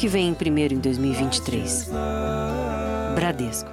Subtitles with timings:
[0.00, 1.90] que vem primeiro em 2023.
[3.14, 3.68] Bradesco.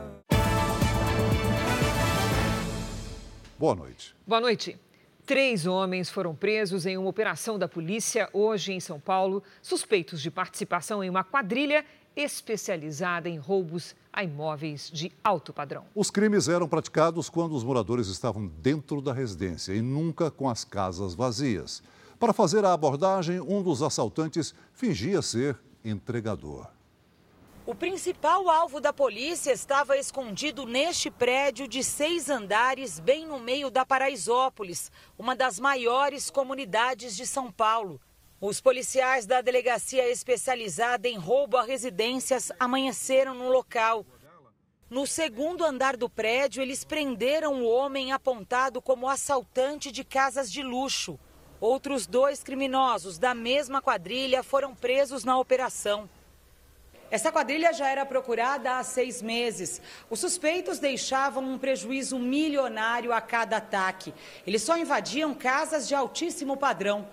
[3.57, 4.13] Boa noite.
[4.27, 4.77] Boa noite.
[5.25, 10.29] Três homens foram presos em uma operação da polícia hoje em São Paulo, suspeitos de
[10.29, 15.85] participação em uma quadrilha especializada em roubos a imóveis de alto padrão.
[15.95, 20.65] Os crimes eram praticados quando os moradores estavam dentro da residência e nunca com as
[20.65, 21.81] casas vazias.
[22.19, 25.57] Para fazer a abordagem, um dos assaltantes fingia ser
[25.89, 26.67] entregador.
[27.65, 33.69] O principal alvo da polícia estava escondido neste prédio de seis andares, bem no meio
[33.69, 37.99] da Paraisópolis, uma das maiores comunidades de São Paulo.
[38.39, 44.05] Os policiais da delegacia especializada em roubo a residências amanheceram no local.
[44.89, 50.63] No segundo andar do prédio, eles prenderam o homem apontado como assaltante de casas de
[50.63, 51.19] luxo.
[51.59, 56.09] Outros dois criminosos da mesma quadrilha foram presos na operação.
[57.09, 59.81] Essa quadrilha já era procurada há seis meses.
[60.09, 64.13] Os suspeitos deixavam um prejuízo milionário a cada ataque.
[64.45, 67.07] Eles só invadiam casas de altíssimo padrão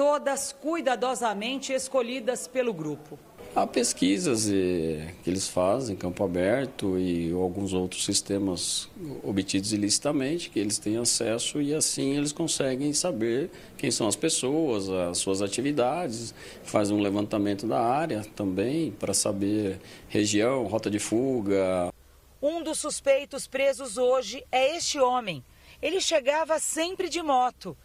[0.00, 3.18] todas cuidadosamente escolhidas pelo grupo.
[3.54, 8.88] Há pesquisas que eles fazem, campo aberto e alguns outros sistemas
[9.24, 14.88] obtidos ilicitamente, que eles têm acesso e assim eles conseguem saber quem são as pessoas,
[14.88, 21.92] as suas atividades, faz um levantamento da área também para saber região, rota de fuga.
[22.40, 25.44] Um dos suspeitos presos hoje é este homem.
[25.82, 27.76] Ele chegava sempre de moto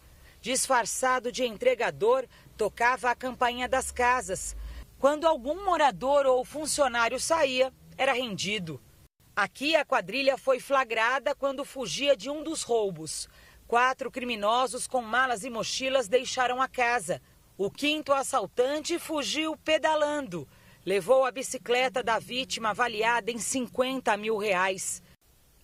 [0.46, 2.24] disfarçado de entregador,
[2.56, 4.56] tocava a campainha das casas.
[5.06, 8.82] Quando algum morador ou funcionário saía, era rendido.
[9.36, 13.30] Aqui a quadrilha foi flagrada quando fugia de um dos roubos.
[13.68, 17.22] Quatro criminosos com malas e mochilas deixaram a casa.
[17.56, 20.48] O quinto assaltante fugiu pedalando.
[20.84, 25.04] Levou a bicicleta da vítima avaliada em 50 mil reais.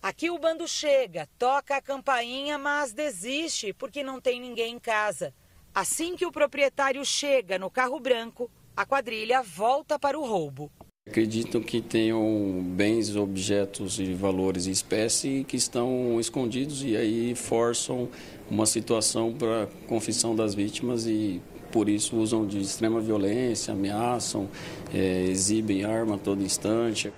[0.00, 5.34] Aqui o bando chega, toca a campainha, mas desiste porque não tem ninguém em casa.
[5.74, 10.70] Assim que o proprietário chega no carro branco, a quadrilha volta para o roubo.
[11.06, 18.08] Acreditam que tenham bens, objetos e valores em espécie que estão escondidos e aí forçam
[18.48, 24.48] uma situação para confissão das vítimas e por isso usam de extrema violência, ameaçam,
[24.94, 27.12] é, exibem arma a todo instante.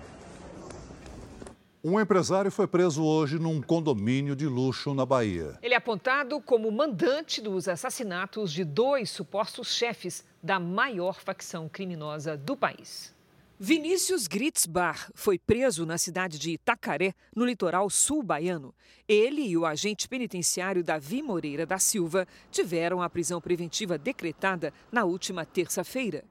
[1.86, 5.58] Um empresário foi preso hoje num condomínio de luxo na Bahia.
[5.60, 12.38] Ele é apontado como mandante dos assassinatos de dois supostos chefes da maior facção criminosa
[12.38, 13.14] do país.
[13.60, 18.74] Vinícius Gritzbar foi preso na cidade de Itacaré, no litoral sul baiano.
[19.06, 25.04] Ele e o agente penitenciário Davi Moreira da Silva tiveram a prisão preventiva decretada na
[25.04, 26.24] última terça-feira.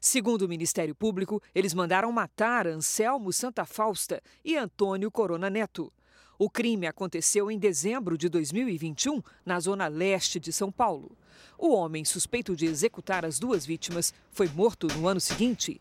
[0.00, 5.92] Segundo o Ministério Público, eles mandaram matar Anselmo Santa Fausta e Antônio Corona Neto.
[6.38, 11.14] O crime aconteceu em dezembro de 2021, na zona leste de São Paulo.
[11.58, 15.78] O homem suspeito de executar as duas vítimas foi morto no ano seguinte.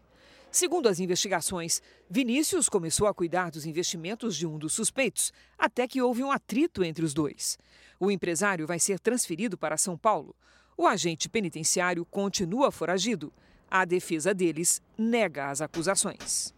[0.51, 6.01] Segundo as investigações, Vinícius começou a cuidar dos investimentos de um dos suspeitos, até que
[6.01, 7.57] houve um atrito entre os dois.
[7.97, 10.35] O empresário vai ser transferido para São Paulo.
[10.75, 13.31] O agente penitenciário continua foragido.
[13.71, 16.53] A defesa deles nega as acusações.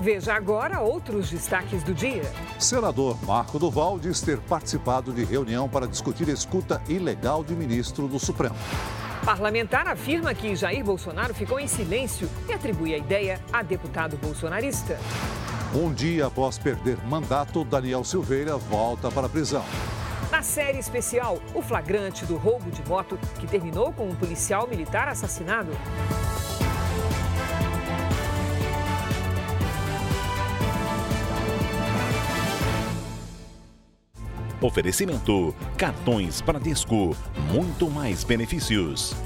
[0.00, 2.22] Veja agora outros destaques do dia.
[2.58, 8.18] Senador Marco Duval diz ter participado de reunião para discutir escuta ilegal de ministro do
[8.18, 8.56] Supremo.
[9.24, 14.98] Parlamentar afirma que Jair Bolsonaro ficou em silêncio e atribui a ideia a deputado bolsonarista.
[15.74, 19.64] Um dia após perder mandato, Daniel Silveira volta para a prisão.
[20.30, 25.08] Na série especial, o flagrante do roubo de moto que terminou com um policial militar
[25.08, 25.72] assassinado.
[34.60, 37.16] Oferecimento: cartões Bradesco,
[37.50, 39.16] muito mais benefícios.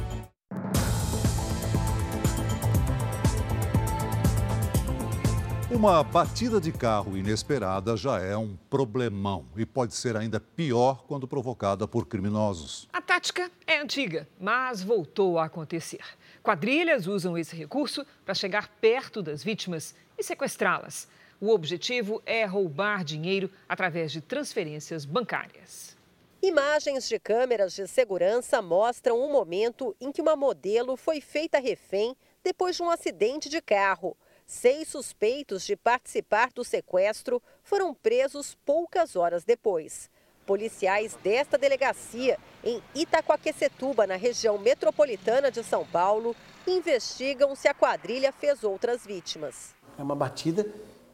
[5.75, 11.27] Uma batida de carro inesperada já é um problemão e pode ser ainda pior quando
[11.27, 12.87] provocada por criminosos.
[12.93, 16.05] A tática é antiga, mas voltou a acontecer.
[16.43, 21.09] Quadrilhas usam esse recurso para chegar perto das vítimas e sequestrá-las.
[21.41, 25.97] O objetivo é roubar dinheiro através de transferências bancárias.
[26.43, 32.15] Imagens de câmeras de segurança mostram um momento em que uma modelo foi feita refém
[32.45, 34.15] depois de um acidente de carro.
[34.53, 40.11] Seis suspeitos de participar do sequestro foram presos poucas horas depois.
[40.45, 48.31] Policiais desta delegacia, em Itacoaquecetuba, na região metropolitana de São Paulo, investigam se a quadrilha
[48.31, 49.75] fez outras vítimas.
[49.99, 50.67] É uma batida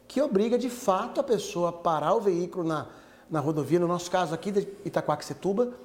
[0.05, 2.89] que obriga de fato a pessoa a parar o veículo na,
[3.29, 3.79] na rodovia.
[3.79, 5.79] No nosso caso aqui de Itacoaxetuba,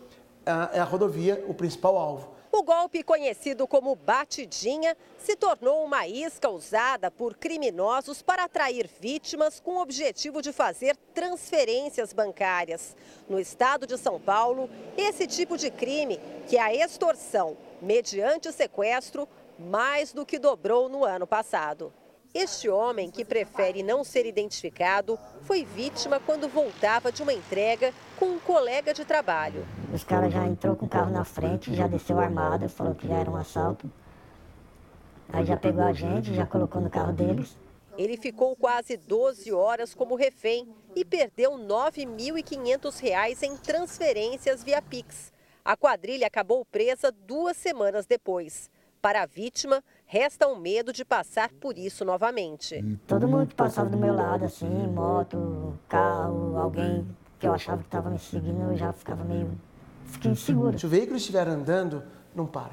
[0.73, 2.35] é a rodovia o principal alvo.
[2.57, 9.59] O golpe, conhecido como batidinha, se tornou uma isca usada por criminosos para atrair vítimas
[9.59, 12.97] com o objetivo de fazer transferências bancárias.
[13.29, 19.29] No estado de São Paulo, esse tipo de crime, que é a extorsão mediante sequestro,
[19.59, 21.93] mais do que dobrou no ano passado.
[22.35, 28.25] Este homem, que prefere não ser identificado, foi vítima quando voltava de uma entrega com
[28.25, 29.65] um colega de trabalho.
[29.93, 33.15] Os caras já entrou com o carro na frente, já desceu armado, falou que já
[33.15, 33.89] era um assalto.
[35.33, 37.57] Aí já pegou a gente, já colocou no carro deles.
[37.97, 40.67] Ele ficou quase 12 horas como refém
[40.97, 45.33] e perdeu R$ 9.500 em transferências via Pix.
[45.65, 48.69] A quadrilha acabou presa duas semanas depois.
[49.01, 52.99] Para a vítima, resta o medo de passar por isso novamente.
[53.07, 57.07] Todo mundo que passava do meu lado, assim, moto, carro, alguém
[57.39, 59.51] que eu achava que estava me seguindo, eu já ficava meio.
[60.07, 60.79] Fiquei inseguro.
[60.79, 62.03] Se o veículo estiver andando,
[62.35, 62.73] não para.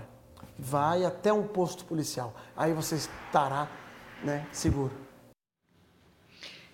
[0.58, 2.34] Vai até um posto policial.
[2.56, 3.68] Aí você estará
[4.24, 4.92] né, seguro.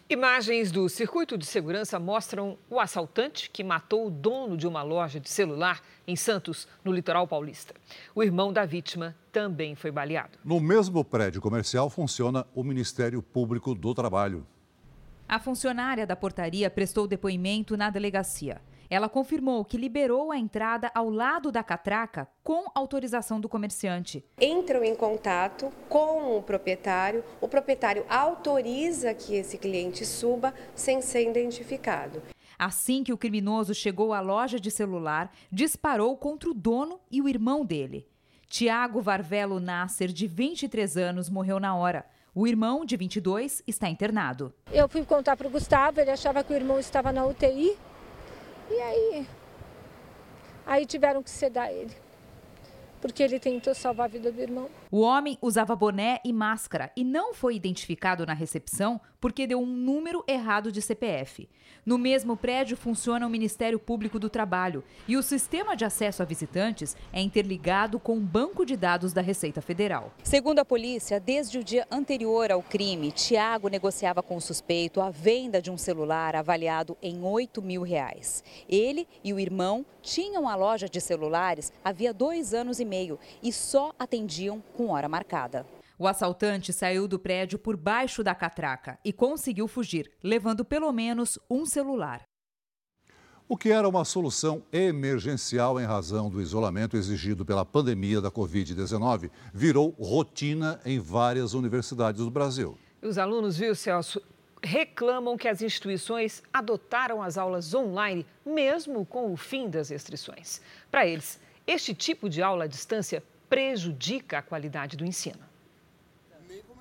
[0.10, 5.20] Imagens do circuito de segurança mostram o assaltante que matou o dono de uma loja
[5.20, 7.74] de celular em Santos, no litoral paulista.
[8.16, 10.40] O irmão da vítima também foi baleado.
[10.46, 14.48] No mesmo prédio comercial funciona o Ministério Público do Trabalho.
[15.28, 18.62] A funcionária da portaria prestou depoimento na delegacia.
[18.90, 24.24] Ela confirmou que liberou a entrada ao lado da catraca com autorização do comerciante.
[24.40, 31.30] Entram em contato com o proprietário, o proprietário autoriza que esse cliente suba sem ser
[31.30, 32.22] identificado.
[32.58, 37.28] Assim que o criminoso chegou à loja de celular, disparou contra o dono e o
[37.28, 38.08] irmão dele.
[38.48, 42.06] Tiago Varvelo Nasser, de 23 anos, morreu na hora.
[42.34, 44.54] O irmão, de 22, está internado.
[44.72, 47.76] Eu fui contar para o Gustavo, ele achava que o irmão estava na UTI.
[48.70, 49.28] E aí,
[50.66, 51.96] aí tiveram que sedar ele,
[53.02, 54.70] porque ele tentou salvar a vida do irmão.
[54.90, 59.66] O homem usava boné e máscara e não foi identificado na recepção porque deu um
[59.66, 61.50] número errado de CPF.
[61.86, 66.26] No mesmo prédio funciona o Ministério Público do Trabalho e o sistema de acesso a
[66.26, 70.14] visitantes é interligado com o banco de dados da Receita Federal.
[70.24, 75.10] Segundo a polícia, desde o dia anterior ao crime, Tiago negociava com o suspeito a
[75.10, 78.44] venda de um celular avaliado em 8 mil reais.
[78.70, 83.52] Ele e o irmão tinham a loja de celulares havia dois anos e meio e
[83.52, 85.66] só atendiam com hora marcada.
[85.98, 91.40] O assaltante saiu do prédio por baixo da catraca e conseguiu fugir, levando pelo menos
[91.50, 92.22] um celular.
[93.50, 99.32] O que era uma solução emergencial em razão do isolamento exigido pela pandemia da Covid-19
[99.52, 102.78] virou rotina em várias universidades do Brasil.
[103.02, 104.22] Os alunos, viu, Celso,
[104.62, 110.62] reclamam que as instituições adotaram as aulas online mesmo com o fim das restrições.
[110.92, 115.40] Para eles, este tipo de aula à distância prejudica a qualidade do ensino.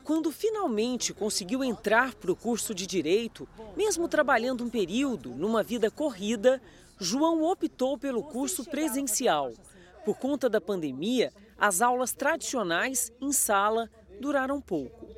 [0.04, 5.90] Quando finalmente conseguiu entrar para o curso de Direito, mesmo trabalhando um período numa vida
[5.90, 6.62] corrida,
[6.98, 9.52] João optou pelo curso presencial.
[10.04, 15.08] Por conta da pandemia, as aulas tradicionais em sala duraram pouco.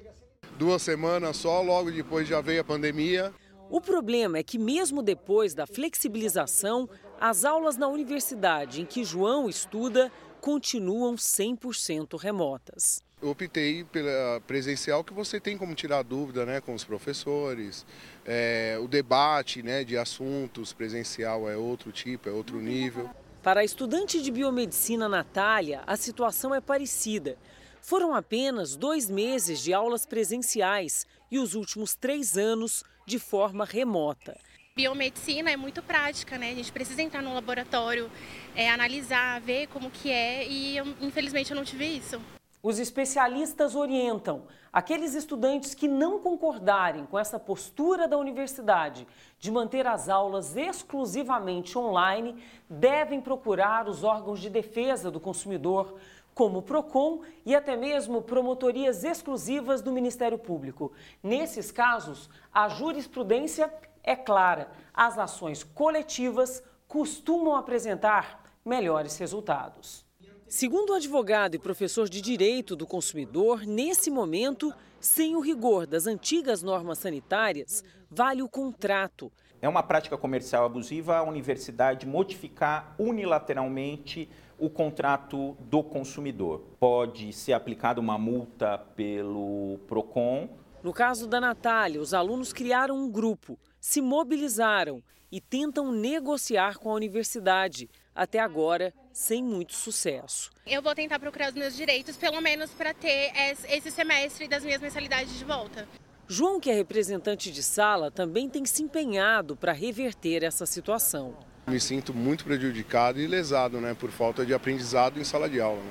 [0.59, 3.33] Duas semanas só, logo depois já veio a pandemia.
[3.71, 6.88] O problema é que, mesmo depois da flexibilização,
[7.21, 13.02] as aulas na universidade em que João estuda continuam 100% remotas.
[13.21, 17.85] Eu optei pela presencial que você tem como tirar dúvida né, com os professores,
[18.25, 23.11] é, o debate né, de assuntos presencial é outro tipo, é outro nível.
[23.42, 27.37] Para a estudante de biomedicina Natália, a situação é parecida.
[27.80, 34.38] Foram apenas dois meses de aulas presenciais e os últimos três anos de forma remota.
[34.78, 36.52] Biomedicina é muito prática, né?
[36.52, 38.08] A gente precisa entrar no laboratório,
[38.54, 42.20] é, analisar, ver como que é e eu, infelizmente eu não tive isso.
[42.62, 49.04] Os especialistas orientam aqueles estudantes que não concordarem com essa postura da universidade
[49.40, 55.99] de manter as aulas exclusivamente online devem procurar os órgãos de defesa do consumidor,
[56.38, 60.92] como o PROCON e até mesmo promotorias exclusivas do Ministério Público.
[61.20, 63.68] Nesses casos, a jurisprudência
[64.09, 70.07] é clara: as ações coletivas costumam apresentar melhores resultados.
[70.49, 76.07] Segundo o advogado e professor de Direito do Consumidor, nesse momento, sem o rigor das
[76.07, 79.31] antigas normas sanitárias, vale o contrato.
[79.61, 84.27] É uma prática comercial abusiva a universidade modificar unilateralmente
[84.59, 86.62] o contrato do consumidor.
[86.81, 90.49] Pode ser aplicada uma multa pelo PROCON.
[90.83, 95.02] No caso da Natália, os alunos criaram um grupo, se mobilizaram
[95.33, 97.88] e tentam negociar com a universidade.
[98.14, 100.50] Até agora, sem muito sucesso.
[100.66, 103.33] Eu vou tentar procurar os meus direitos, pelo menos para ter
[103.71, 105.88] esse semestre das minhas mensalidades de volta.
[106.28, 111.35] João, que é representante de sala, também tem se empenhado para reverter essa situação.
[111.66, 115.83] Me sinto muito prejudicado e lesado né, por falta de aprendizado em sala de aula.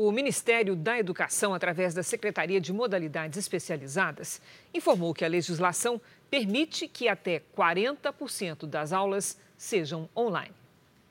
[0.00, 4.40] O Ministério da Educação, através da Secretaria de Modalidades Especializadas,
[4.72, 10.54] informou que a legislação permite que até 40% das aulas sejam online.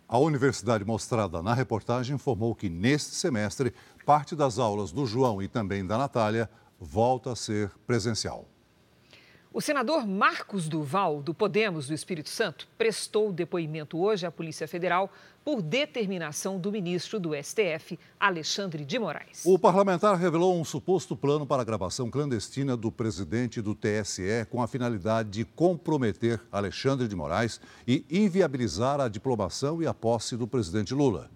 [0.08, 3.74] A universidade mostrada na reportagem informou que neste semestre,
[4.06, 8.46] parte das aulas do João e também da Natália volta a ser presencial.
[9.52, 15.12] O senador Marcos Duval, do Podemos do Espírito Santo, prestou depoimento hoje à Polícia Federal
[15.48, 19.46] por determinação do ministro do STF, Alexandre de Moraes.
[19.46, 24.62] O parlamentar revelou um suposto plano para a gravação clandestina do presidente do TSE com
[24.62, 30.46] a finalidade de comprometer Alexandre de Moraes e inviabilizar a diplomação e a posse do
[30.46, 31.32] presidente Lula.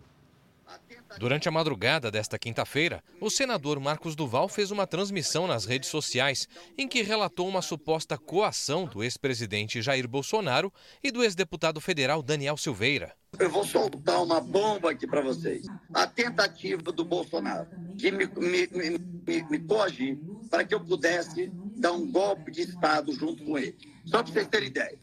[1.18, 6.48] Durante a madrugada desta quinta-feira, o senador Marcos Duval fez uma transmissão nas redes sociais
[6.78, 10.72] em que relatou uma suposta coação do ex-presidente Jair Bolsonaro
[11.04, 13.14] e do ex-deputado federal Daniel Silveira.
[13.40, 15.66] Eu vou soltar uma bomba aqui para vocês.
[15.94, 21.94] A tentativa do Bolsonaro de me, me, me, me coagir para que eu pudesse dar
[21.94, 23.78] um golpe de Estado junto com ele.
[24.06, 24.98] Só para vocês terem ideia.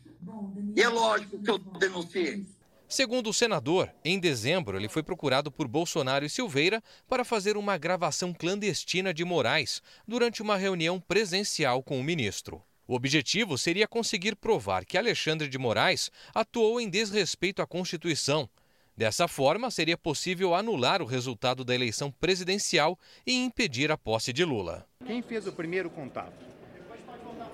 [0.77, 2.47] E é lógico que eu denunciei.
[2.89, 7.77] Segundo o senador, em dezembro ele foi procurado por Bolsonaro e Silveira para fazer uma
[7.77, 12.63] gravação clandestina de Moraes durante uma reunião presencial com o ministro.
[12.87, 18.49] O objetivo seria conseguir provar que Alexandre de Moraes atuou em desrespeito à Constituição.
[18.97, 24.47] Dessa forma, seria possível anular o resultado da eleição presidencial e impedir a posse de
[24.47, 24.87] Lula.
[25.07, 26.58] Quem fez o primeiro contato?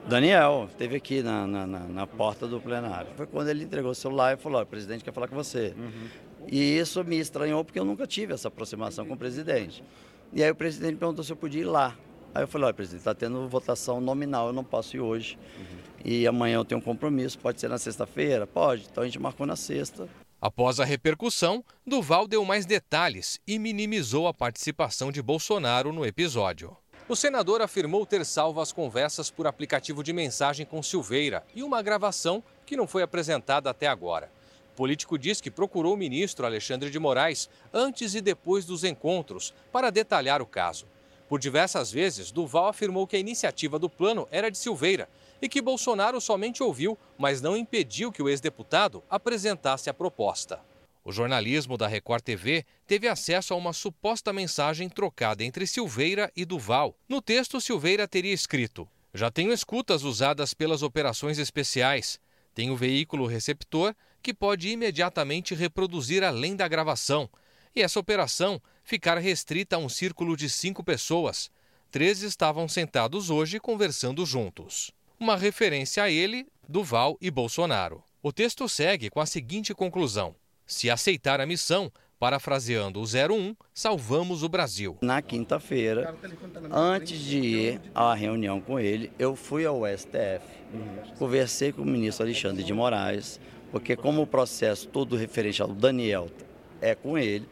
[0.08, 3.08] Daniel esteve aqui na, na, na, porta do plenário.
[3.16, 5.74] Foi quando ele entregou o celular e falou: o presidente quer falar com você.
[5.76, 6.08] Uhum.
[6.46, 9.82] E isso me estranhou porque eu nunca tive essa aproximação com o presidente.
[10.32, 11.96] E aí o presidente perguntou se eu podia ir lá.
[12.34, 15.38] Aí eu falei: olha, presidente, está tendo votação nominal, eu não posso ir hoje.
[15.58, 15.78] Uhum.
[16.04, 18.46] E amanhã eu tenho um compromisso, pode ser na sexta-feira?
[18.46, 18.86] Pode.
[18.90, 20.06] Então a gente marcou na sexta.
[20.38, 26.76] Após a repercussão, Duval deu mais detalhes e minimizou a participação de Bolsonaro no episódio.
[27.06, 31.82] O senador afirmou ter salvo as conversas por aplicativo de mensagem com Silveira e uma
[31.82, 34.32] gravação que não foi apresentada até agora.
[34.72, 39.52] O político diz que procurou o ministro Alexandre de Moraes antes e depois dos encontros
[39.70, 40.86] para detalhar o caso.
[41.28, 45.06] Por diversas vezes, Duval afirmou que a iniciativa do plano era de Silveira
[45.42, 50.58] e que Bolsonaro somente ouviu, mas não impediu que o ex-deputado apresentasse a proposta.
[51.04, 56.46] O jornalismo da Record TV teve acesso a uma suposta mensagem trocada entre Silveira e
[56.46, 56.98] Duval.
[57.06, 62.18] No texto, Silveira teria escrito: Já tenho escutas usadas pelas operações especiais.
[62.54, 67.28] Tenho veículo receptor que pode imediatamente reproduzir além da gravação.
[67.76, 71.50] E essa operação ficar restrita a um círculo de cinco pessoas.
[71.90, 74.90] Três estavam sentados hoje conversando juntos.
[75.20, 78.02] Uma referência a ele, Duval e Bolsonaro.
[78.22, 80.34] O texto segue com a seguinte conclusão:
[80.66, 84.96] se aceitar a missão, parafraseando o 01, salvamos o Brasil.
[85.02, 86.14] Na quinta-feira,
[86.70, 90.44] antes de ir à reunião com ele, eu fui ao STF,
[91.18, 93.38] conversei com o ministro Alexandre de Moraes,
[93.70, 96.28] porque como o processo todo referente ao Daniel
[96.80, 97.46] é com ele,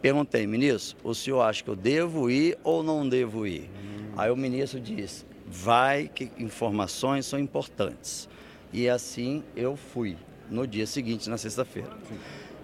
[0.00, 3.68] perguntei, ministro, o senhor acha que eu devo ir ou não devo ir?
[4.16, 8.28] Aí o ministro disse, vai que informações são importantes.
[8.72, 10.16] E assim eu fui
[10.50, 11.90] no dia seguinte, na sexta-feira.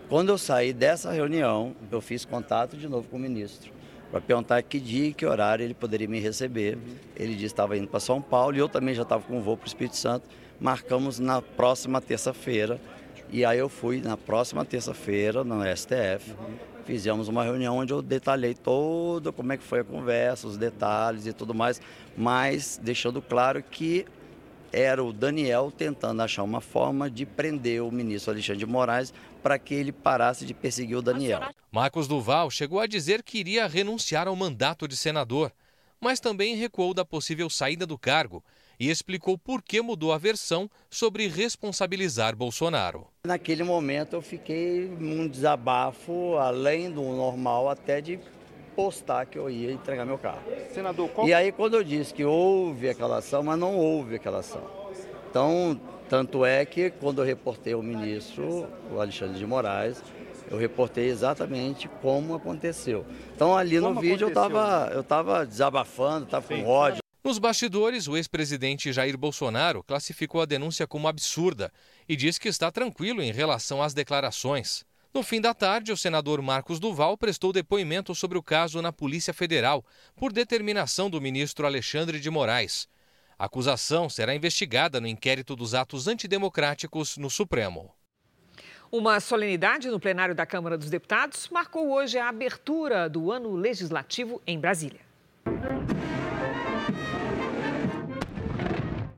[0.09, 3.77] Quando eu saí dessa reunião, eu fiz contato de novo com o ministro
[4.11, 6.79] para perguntar que dia e que horário ele poderia me receber.
[7.17, 9.43] Ele disse que estava indo para São Paulo e eu também já estava com um
[9.43, 10.29] voo para o Espírito Santo.
[10.61, 12.81] Marcamos na próxima terça-feira.
[13.31, 16.35] E aí eu fui na próxima terça-feira no STF.
[16.85, 21.27] Fizemos uma reunião onde eu detalhei todo como é que foi a conversa, os detalhes
[21.27, 21.81] e tudo mais,
[22.17, 24.07] mas deixando claro que
[24.73, 29.59] era o Daniel tentando achar uma forma de prender o ministro Alexandre de Moraes para
[29.59, 31.41] que ele parasse de perseguir o Daniel.
[31.71, 35.53] Marcos Duval chegou a dizer que iria renunciar ao mandato de senador,
[36.01, 38.43] mas também recuou da possível saída do cargo
[38.79, 43.07] e explicou por que mudou a versão sobre responsabilizar Bolsonaro.
[43.27, 48.19] Naquele momento eu fiquei num desabafo além do normal até de
[48.77, 50.43] postar que eu ia entregar meu carro.
[50.73, 51.27] Senador, qual...
[51.27, 54.63] E aí quando eu disse que houve aquela ação, mas não houve aquela ação.
[55.31, 60.01] Então, Tanto é que quando eu reportei ao ministro, o Alexandre de Moraes,
[60.49, 63.05] eu reportei exatamente como aconteceu.
[63.35, 64.43] Então ali como no vídeo aconteceu?
[64.43, 67.01] eu estava eu tava desabafando, estava com ódio.
[67.25, 71.73] Nos bastidores, o ex-presidente Jair Bolsonaro classificou a denúncia como absurda
[72.09, 74.86] e diz que está tranquilo em relação às declarações.
[75.17, 79.33] No fim da tarde, o senador Marcos Duval prestou depoimento sobre o caso na Polícia
[79.33, 79.83] Federal,
[80.15, 82.87] por determinação do ministro Alexandre de Moraes.
[83.39, 87.95] A acusação será investigada no inquérito dos atos antidemocráticos no Supremo.
[88.93, 94.43] Uma solenidade no plenário da Câmara dos Deputados marcou hoje a abertura do ano legislativo
[94.47, 95.01] em Brasília.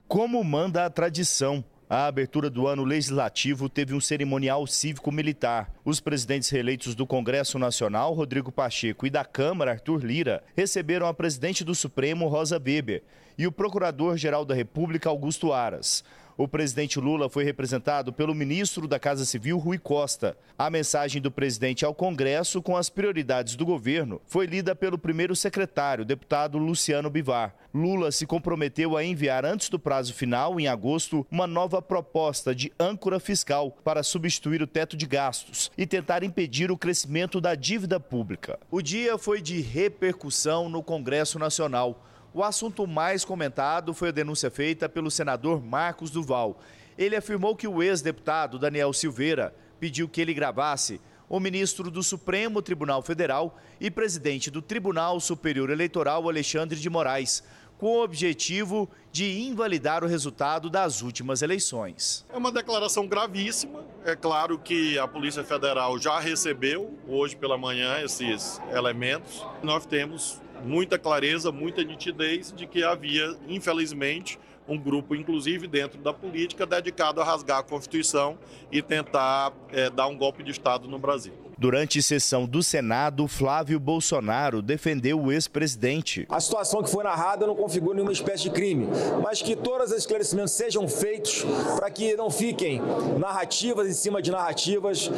[0.07, 5.73] Como manda a tradição, a abertura do ano legislativo teve um cerimonial cívico-militar.
[5.83, 11.14] Os presidentes reeleitos do Congresso Nacional, Rodrigo Pacheco, e da Câmara, Arthur Lira, receberam a
[11.14, 13.02] presidente do Supremo, Rosa Weber,
[13.38, 16.04] e o Procurador-Geral da República, Augusto Aras.
[16.38, 20.38] O presidente Lula foi representado pelo ministro da Casa Civil, Rui Costa.
[20.57, 25.35] A mensagem do presidente ao Congresso com as prioridades do governo foi lida pelo primeiro
[25.35, 27.57] secretário, deputado Luciano Bivar.
[27.75, 32.73] Lula se comprometeu a enviar antes do prazo final, em agosto, uma nova proposta de
[32.78, 37.99] âncora fiscal para substituir o teto de gastos e tentar impedir o crescimento da dívida
[37.99, 38.61] pública.
[38.71, 42.04] O dia foi de repercussão no Congresso Nacional.
[42.35, 46.61] O assunto mais comentado foi a denúncia feita pelo senador Marcos Duval.
[46.99, 52.61] Ele afirmou que o ex-deputado Daniel Silveira pediu que ele gravasse o ministro do Supremo
[52.61, 57.42] Tribunal Federal e presidente do Tribunal Superior Eleitoral, Alexandre de Moraes,
[57.78, 62.26] com o objetivo de invalidar o resultado das últimas eleições.
[62.32, 63.85] É uma declaração gravíssima.
[64.04, 69.47] É claro que a Polícia Federal já recebeu hoje pela manhã esses elementos.
[69.62, 74.38] Nós temos muita clareza, muita nitidez de que havia, infelizmente,
[74.68, 78.38] um grupo, inclusive dentro da política, dedicado a rasgar a Constituição
[78.70, 81.32] e tentar é, dar um golpe de Estado no Brasil.
[81.56, 86.24] Durante sessão do Senado, Flávio Bolsonaro defendeu o ex-presidente.
[86.28, 88.86] A situação que foi narrada não configura nenhuma espécie de crime,
[89.25, 91.44] mas que todos os esclarecimentos sejam feitos
[91.76, 92.80] para que não fiquem
[93.18, 95.10] narrativas em cima de narrativas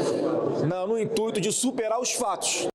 [0.89, 2.69] no intuito de superar os fatos.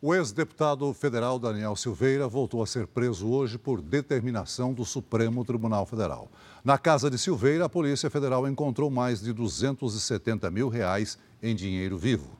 [0.00, 5.84] O ex-deputado federal Daniel Silveira voltou a ser preso hoje por determinação do Supremo Tribunal
[5.86, 6.30] Federal.
[6.64, 11.98] Na casa de Silveira, a Polícia Federal encontrou mais de 270 mil reais em dinheiro
[11.98, 12.38] vivo.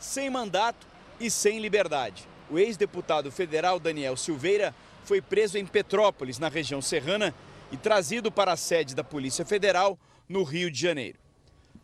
[0.00, 0.86] Sem mandato
[1.20, 2.26] e sem liberdade.
[2.50, 4.74] O ex-deputado federal Daniel Silveira
[5.04, 7.34] foi preso em Petrópolis, na região serrana,
[7.70, 11.18] e trazido para a sede da Polícia Federal, no Rio de Janeiro.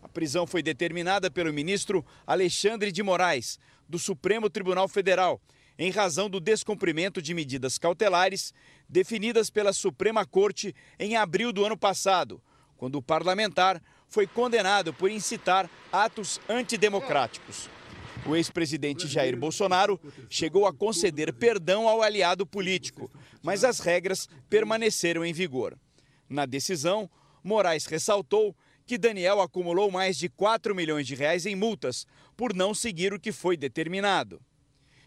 [0.03, 3.59] A prisão foi determinada pelo ministro Alexandre de Moraes,
[3.91, 5.41] do Supremo Tribunal Federal,
[5.77, 8.55] em razão do descumprimento de medidas cautelares
[8.89, 12.41] definidas pela Suprema Corte em abril do ano passado,
[12.77, 17.69] quando o parlamentar foi condenado por incitar atos antidemocráticos.
[18.25, 19.99] O ex-presidente Jair Bolsonaro
[20.29, 23.11] chegou a conceder perdão ao aliado político,
[23.43, 25.77] mas as regras permaneceram em vigor.
[26.29, 27.11] Na decisão,
[27.43, 28.55] Moraes ressaltou
[28.91, 33.21] que Daniel acumulou mais de 4 milhões de reais em multas por não seguir o
[33.21, 34.43] que foi determinado.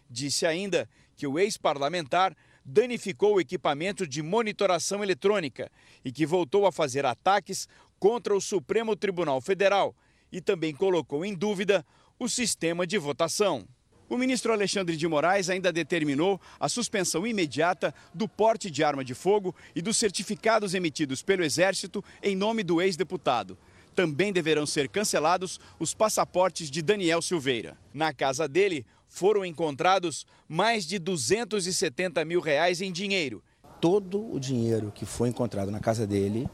[0.08, 5.70] Disse ainda que o ex-parlamentar danificou o equipamento de monitoração eletrônica
[6.02, 7.68] e que voltou a fazer ataques
[7.98, 9.94] contra o Supremo Tribunal Federal
[10.32, 11.84] e também colocou em dúvida
[12.18, 13.68] o sistema de votação.
[14.08, 19.12] O ministro Alexandre de Moraes ainda determinou a suspensão imediata do porte de arma de
[19.12, 23.58] fogo e dos certificados emitidos pelo Exército em nome do ex-deputado
[23.94, 27.78] também deverão ser cancelados os passaportes de Daniel Silveira.
[27.92, 33.42] Na casa dele foram encontrados mais de 270 mil reais em dinheiro.
[33.80, 36.48] Todo o dinheiro que foi encontrado na casa dele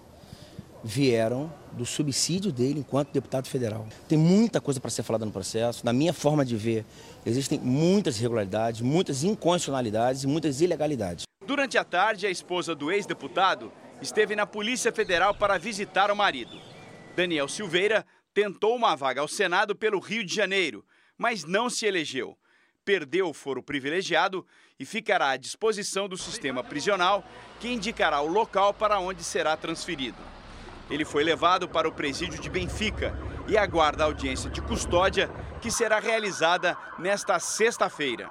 [0.83, 3.87] vieram do subsídio dele enquanto deputado federal.
[4.09, 5.85] Tem muita coisa para ser falada no processo.
[5.85, 6.85] Na minha forma de ver,
[7.25, 11.25] existem muitas irregularidades, muitas inconstitucionalidades e muitas ilegalidades.
[11.47, 16.59] Durante a tarde, a esposa do ex-deputado esteve na Polícia Federal para visitar o marido.
[17.15, 20.85] Daniel Silveira tentou uma vaga ao Senado pelo Rio de Janeiro,
[21.19, 22.39] mas não se elegeu.
[22.85, 24.47] Perdeu o foro privilegiado
[24.79, 27.25] e ficará à disposição do sistema prisional,
[27.61, 30.19] que indicará o local para onde será transferido.
[30.89, 33.15] Ele foi levado para o presídio de Benfica
[33.47, 35.29] e aguarda a audiência de custódia,
[35.61, 38.31] que será realizada nesta sexta-feira.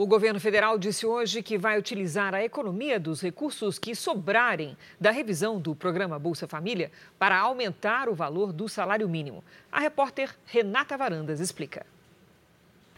[0.00, 5.10] O governo federal disse hoje que vai utilizar a economia dos recursos que sobrarem da
[5.10, 9.44] revisão do programa Bolsa Família para aumentar o valor do salário mínimo.
[9.70, 11.84] A repórter Renata Varandas explica.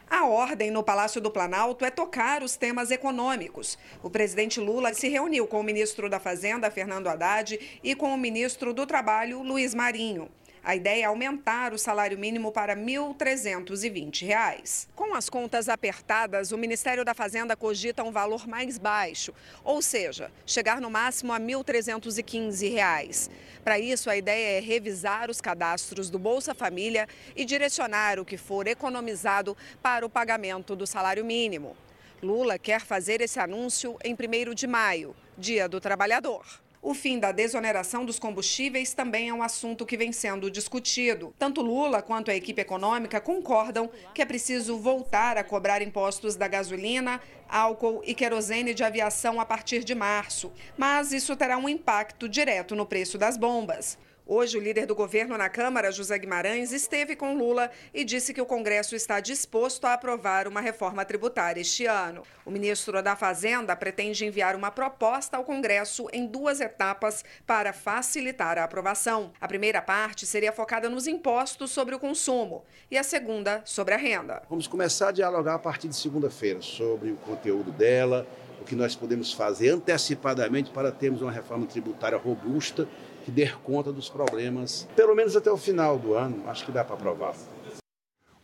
[0.08, 3.76] A ordem no Palácio do Planalto é tocar os temas econômicos.
[4.00, 8.16] O presidente Lula se reuniu com o ministro da Fazenda, Fernando Haddad, e com o
[8.16, 10.30] ministro do Trabalho, Luiz Marinho.
[10.64, 14.86] A ideia é aumentar o salário mínimo para R$ 1.320.
[14.94, 20.30] Com as contas apertadas, o Ministério da Fazenda cogita um valor mais baixo, ou seja,
[20.46, 23.28] chegar no máximo a R$ 1.315.
[23.64, 28.36] Para isso, a ideia é revisar os cadastros do Bolsa Família e direcionar o que
[28.36, 31.76] for economizado para o pagamento do salário mínimo.
[32.22, 36.44] Lula quer fazer esse anúncio em 1 de maio, Dia do Trabalhador.
[36.84, 41.32] O fim da desoneração dos combustíveis também é um assunto que vem sendo discutido.
[41.38, 46.48] Tanto Lula quanto a equipe econômica concordam que é preciso voltar a cobrar impostos da
[46.48, 50.52] gasolina, álcool e querosene de aviação a partir de março.
[50.76, 53.96] Mas isso terá um impacto direto no preço das bombas.
[54.34, 58.40] Hoje, o líder do governo na Câmara, José Guimarães, esteve com Lula e disse que
[58.40, 62.22] o Congresso está disposto a aprovar uma reforma tributária este ano.
[62.42, 68.56] O ministro da Fazenda pretende enviar uma proposta ao Congresso em duas etapas para facilitar
[68.56, 69.34] a aprovação.
[69.38, 73.98] A primeira parte seria focada nos impostos sobre o consumo e a segunda sobre a
[73.98, 74.42] renda.
[74.48, 78.26] Vamos começar a dialogar a partir de segunda-feira sobre o conteúdo dela,
[78.62, 82.88] o que nós podemos fazer antecipadamente para termos uma reforma tributária robusta
[83.24, 86.84] que der conta dos problemas, pelo menos até o final do ano, acho que dá
[86.84, 87.34] para aprovar.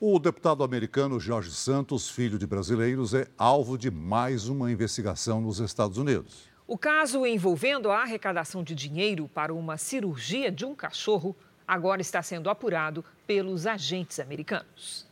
[0.01, 5.59] O deputado americano Jorge Santos, filho de brasileiros, é alvo de mais uma investigação nos
[5.59, 6.49] Estados Unidos.
[6.69, 11.35] O caso envolvendo a arrecadação de dinheiro para uma cirurgia de um cachorro
[11.67, 15.08] agora está sendo apurado pelos agentes americanos.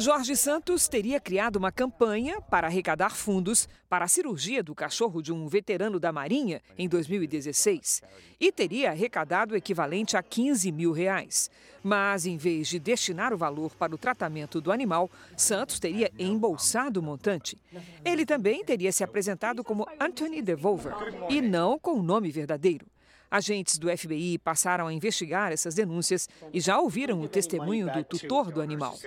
[0.00, 5.30] Jorge Santos teria criado uma campanha para arrecadar fundos para a cirurgia do cachorro de
[5.30, 8.02] um veterano da Marinha em 2016
[8.40, 11.50] e teria arrecadado o equivalente a 15 mil reais.
[11.82, 16.98] Mas, em vez de destinar o valor para o tratamento do animal, Santos teria embolsado
[16.98, 17.58] o montante.
[18.02, 20.94] Ele também teria se apresentado como Anthony DeVolver
[21.28, 22.86] e não com o nome verdadeiro.
[23.30, 28.50] Agentes do FBI passaram a investigar essas denúncias e já ouviram o testemunho do tutor
[28.50, 28.98] do animal.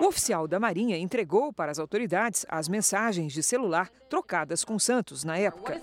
[0.00, 5.24] O oficial da Marinha entregou para as autoridades as mensagens de celular trocadas com Santos
[5.24, 5.80] na época.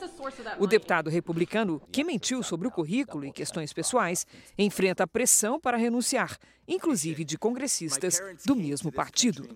[0.59, 4.25] O deputado republicano, que mentiu sobre o currículo e questões pessoais,
[4.57, 9.49] enfrenta pressão para renunciar, inclusive de congressistas do mesmo partido.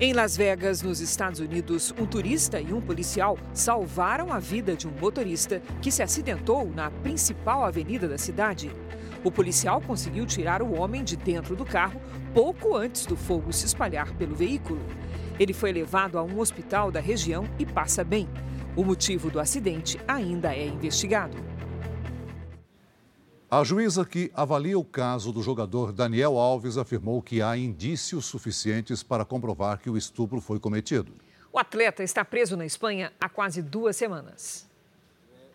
[0.00, 4.86] Em Las Vegas, nos Estados Unidos, um turista e um policial salvaram a vida de
[4.86, 8.70] um motorista que se acidentou na principal avenida da cidade.
[9.24, 12.00] O policial conseguiu tirar o homem de dentro do carro
[12.32, 14.80] pouco antes do fogo se espalhar pelo veículo.
[15.36, 18.28] Ele foi levado a um hospital da região e passa bem.
[18.76, 21.36] O motivo do acidente ainda é investigado.
[23.50, 29.02] A juíza que avalia o caso do jogador Daniel Alves afirmou que há indícios suficientes
[29.02, 31.14] para comprovar que o estupro foi cometido.
[31.50, 34.68] O atleta está preso na Espanha há quase duas semanas.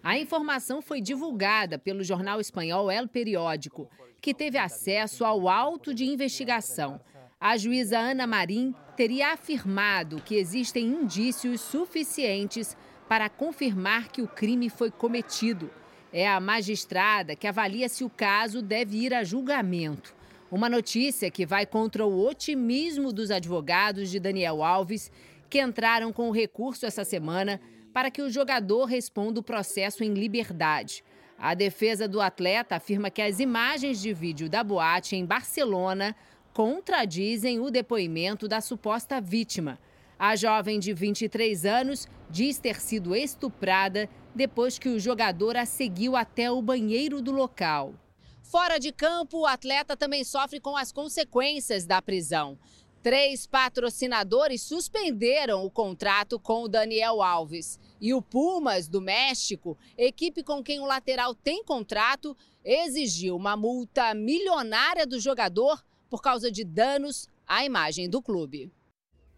[0.01, 3.87] A informação foi divulgada pelo jornal espanhol El Periódico,
[4.19, 6.99] que teve acesso ao auto de investigação.
[7.39, 12.75] A juíza Ana Marim teria afirmado que existem indícios suficientes
[13.07, 15.69] para confirmar que o crime foi cometido.
[16.15, 20.13] É a magistrada que avalia se o caso deve ir a julgamento.
[20.51, 25.11] Uma notícia que vai contra o otimismo dos advogados de Daniel Alves,
[25.49, 27.59] que entraram com o recurso essa semana
[27.91, 31.03] para que o jogador responda o processo em liberdade.
[31.35, 36.15] A defesa do atleta afirma que as imagens de vídeo da boate em Barcelona
[36.53, 39.79] contradizem o depoimento da suposta vítima.
[40.19, 46.15] A jovem de 23 anos diz ter sido estuprada depois que o jogador a seguiu
[46.15, 47.93] até o banheiro do local.
[48.41, 52.57] Fora de campo, o atleta também sofre com as consequências da prisão.
[53.01, 57.77] Três patrocinadores suspenderam o contrato com o Daniel Alves.
[57.99, 64.13] E o Pumas, do México, equipe com quem o lateral tem contrato, exigiu uma multa
[64.13, 68.71] milionária do jogador por causa de danos à imagem do clube.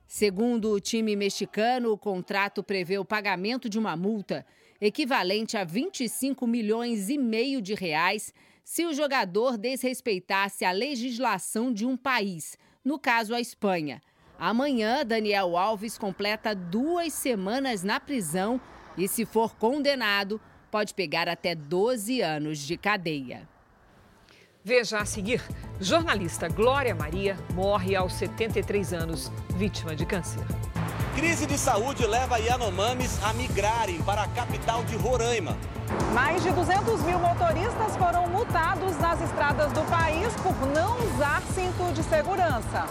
[0.07, 4.45] Segundo o time mexicano, o contrato prevê o pagamento de uma multa
[4.79, 8.33] equivalente a 25 milhões e meio de reais,
[8.63, 14.01] se o jogador desrespeitasse a legislação de um país, no caso a Espanha.
[14.37, 18.59] Amanhã, Daniel Alves completa duas semanas na prisão
[18.97, 23.47] e, se for condenado, pode pegar até 12 anos de cadeia.
[24.67, 25.43] Veja a seguir:
[25.79, 30.43] jornalista Glória Maria morre aos 73 anos, vítima de câncer.
[31.15, 35.55] Crise de saúde leva Yanomamis a migrarem para a capital de Roraima.
[36.15, 41.43] Mais de 200 mil motoristas foram multados nas estradas do país por não usar usar
[41.53, 42.87] cinto de segurança.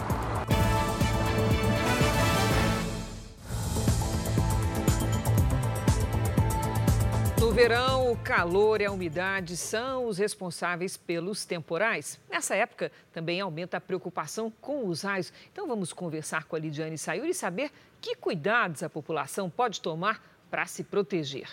[7.55, 12.19] Verão, o calor e a umidade são os responsáveis pelos temporais.
[12.29, 15.31] Nessa época, também aumenta a preocupação com os raios.
[15.53, 20.21] Então, vamos conversar com a Lidiane Sayuri e saber que cuidados a população pode tomar
[20.51, 21.47] para se proteger.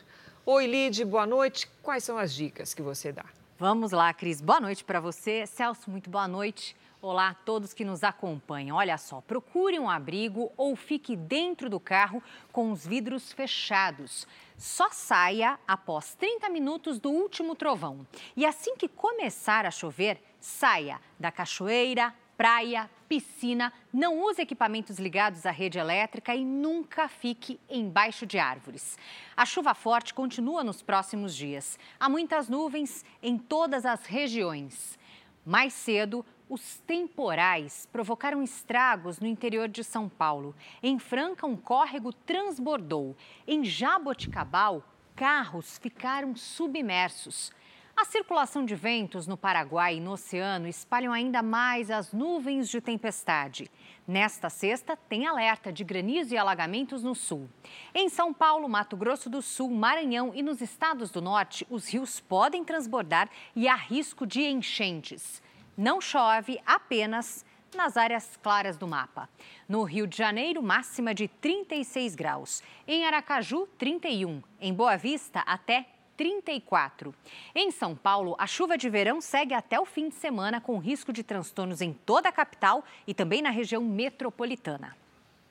[0.45, 1.71] Oi, Lid, boa noite.
[1.81, 3.27] Quais são as dicas que você dá?
[3.57, 4.41] Vamos lá, Cris.
[4.41, 5.47] Boa noite para você.
[5.47, 6.75] Celso, muito boa noite.
[7.01, 8.77] Olá a todos que nos acompanham.
[8.77, 14.27] Olha só, procure um abrigo ou fique dentro do carro com os vidros fechados.
[14.62, 18.07] Só saia após 30 minutos do último trovão.
[18.37, 25.46] E assim que começar a chover, saia da cachoeira, praia, piscina, não use equipamentos ligados
[25.46, 28.96] à rede elétrica e nunca fique embaixo de árvores.
[29.37, 31.77] A chuva forte continua nos próximos dias.
[31.98, 34.96] Há muitas nuvens em todas as regiões.
[35.44, 40.55] Mais cedo, os temporais provocaram estragos no interior de São Paulo.
[40.83, 43.17] Em Franca, um córrego transbordou.
[43.47, 44.85] Em Jaboticabal,
[45.17, 47.51] carros ficaram submersos.
[47.97, 52.83] A circulação de ventos no Paraguai e no oceano espalham ainda mais as nuvens de
[52.83, 53.71] tempestade.
[54.07, 57.49] Nesta sexta, tem alerta de granizo e alagamentos no sul.
[57.95, 62.21] Em São Paulo, Mato Grosso do Sul, Maranhão e nos estados do norte, os rios
[62.21, 65.41] podem transbordar e há risco de enchentes.
[65.77, 69.29] Não chove apenas nas áreas claras do mapa.
[69.69, 72.63] No Rio de Janeiro, máxima de 36 graus.
[72.87, 74.43] Em Aracaju, 31.
[74.61, 77.15] Em Boa Vista, até 34.
[77.55, 81.13] Em São Paulo, a chuva de verão segue até o fim de semana, com risco
[81.13, 84.95] de transtornos em toda a capital e também na região metropolitana.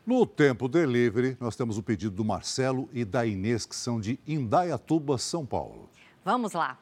[0.06, 4.20] No Tempo Delivery, nós temos o pedido do Marcelo e da Inês, que são de
[4.28, 5.90] Indaiatuba, São Paulo.
[6.24, 6.78] Vamos lá.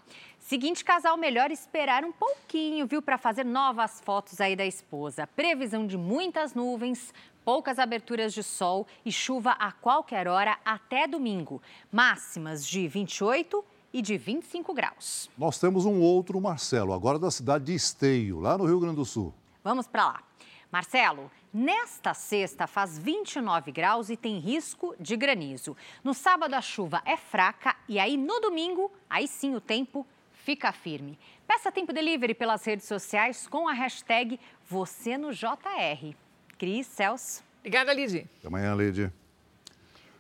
[0.50, 5.28] Seguinte casal, melhor esperar um pouquinho, viu, para fazer novas fotos aí da esposa.
[5.28, 7.14] Previsão de muitas nuvens,
[7.46, 11.62] poucas aberturas de sol e chuva a qualquer hora até domingo.
[11.92, 15.30] Máximas de 28 e de 25 graus.
[15.38, 19.06] Nós temos um outro Marcelo, agora da cidade de Esteio, lá no Rio Grande do
[19.06, 19.32] Sul.
[19.64, 20.24] Vamos para lá.
[20.72, 25.78] Marcelo, nesta sexta faz 29 graus e tem risco de granizo.
[26.04, 30.08] No sábado a chuva é fraca e aí no domingo, aí sim o tempo
[30.50, 31.16] fica firme.
[31.48, 36.16] Peça Tempo Delivery pelas redes sociais com a hashtag você no JR.
[36.58, 37.44] Cris, Celso.
[37.60, 38.26] Obrigada, Lidy.
[38.40, 39.14] Até amanhã, Lidy.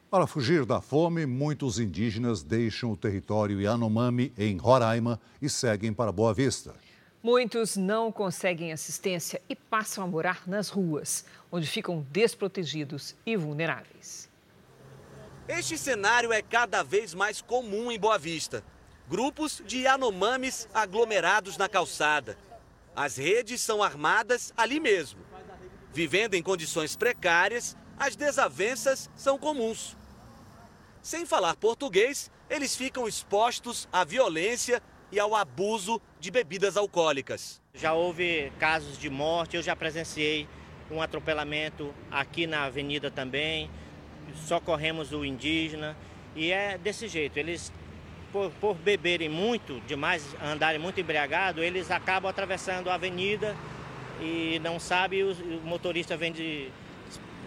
[0.07, 6.11] Para fugir da fome, muitos indígenas deixam o território Yanomami, em Roraima, e seguem para
[6.11, 6.75] Boa Vista.
[7.23, 14.29] Muitos não conseguem assistência e passam a morar nas ruas, onde ficam desprotegidos e vulneráveis.
[15.47, 18.63] Este cenário é cada vez mais comum em Boa Vista
[19.09, 22.37] grupos de Yanomamis aglomerados na calçada.
[22.95, 25.19] As redes são armadas ali mesmo.
[25.91, 29.97] Vivendo em condições precárias, as desavenças são comuns.
[31.01, 37.59] Sem falar português, eles ficam expostos à violência e ao abuso de bebidas alcoólicas.
[37.73, 40.47] Já houve casos de morte, eu já presenciei
[40.91, 43.71] um atropelamento aqui na avenida também,
[44.47, 45.97] socorremos o indígena
[46.35, 47.71] e é desse jeito, eles
[48.31, 53.55] por, por beberem muito demais, andarem muito embriagado, eles acabam atravessando a avenida
[54.21, 56.71] e não sabe, o, o motorista vem de,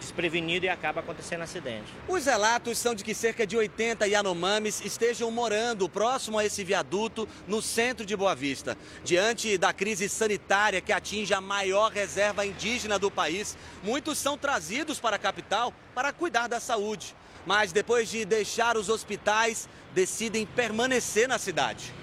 [0.03, 1.93] desprevenido e acaba acontecendo acidente.
[2.07, 7.27] Os relatos são de que cerca de 80 Yanomamis estejam morando próximo a esse viaduto
[7.47, 8.77] no centro de Boa Vista.
[9.03, 14.99] Diante da crise sanitária que atinge a maior reserva indígena do país, muitos são trazidos
[14.99, 17.15] para a capital para cuidar da saúde
[17.45, 21.93] mas depois de deixar os hospitais, decidem permanecer na cidade.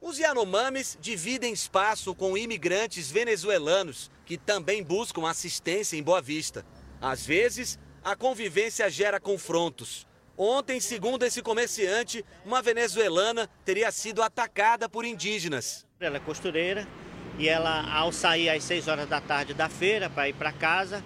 [0.00, 6.64] Os Yanomamis dividem espaço com imigrantes venezuelanos que também buscam assistência em Boa Vista.
[7.00, 10.06] Às vezes, a convivência gera confrontos.
[10.38, 15.86] Ontem, segundo esse comerciante, uma venezuelana teria sido atacada por indígenas.
[15.98, 16.86] Ela é costureira
[17.38, 21.02] e ela, ao sair às 6 horas da tarde da feira para ir para casa,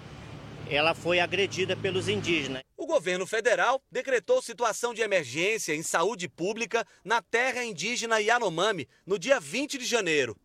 [0.71, 2.63] ela foi agredida pelos indígenas.
[2.77, 9.19] O governo federal decretou situação de emergência em saúde pública na terra indígena Yanomami no
[9.19, 10.35] dia 20 de janeiro.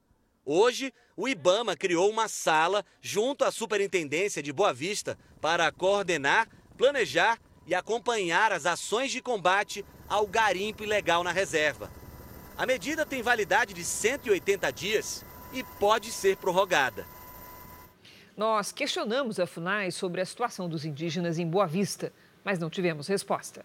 [0.45, 7.39] Hoje, o Ibama criou uma sala junto à Superintendência de Boa Vista para coordenar, planejar
[7.65, 11.91] e acompanhar as ações de combate ao garimpo ilegal na reserva.
[12.59, 17.15] A medida tem validade de 180 dias e pode ser prorrogada.
[18.37, 22.12] Nós questionamos a FUNAI sobre a situação dos indígenas em Boa Vista,
[22.44, 23.64] mas não tivemos resposta.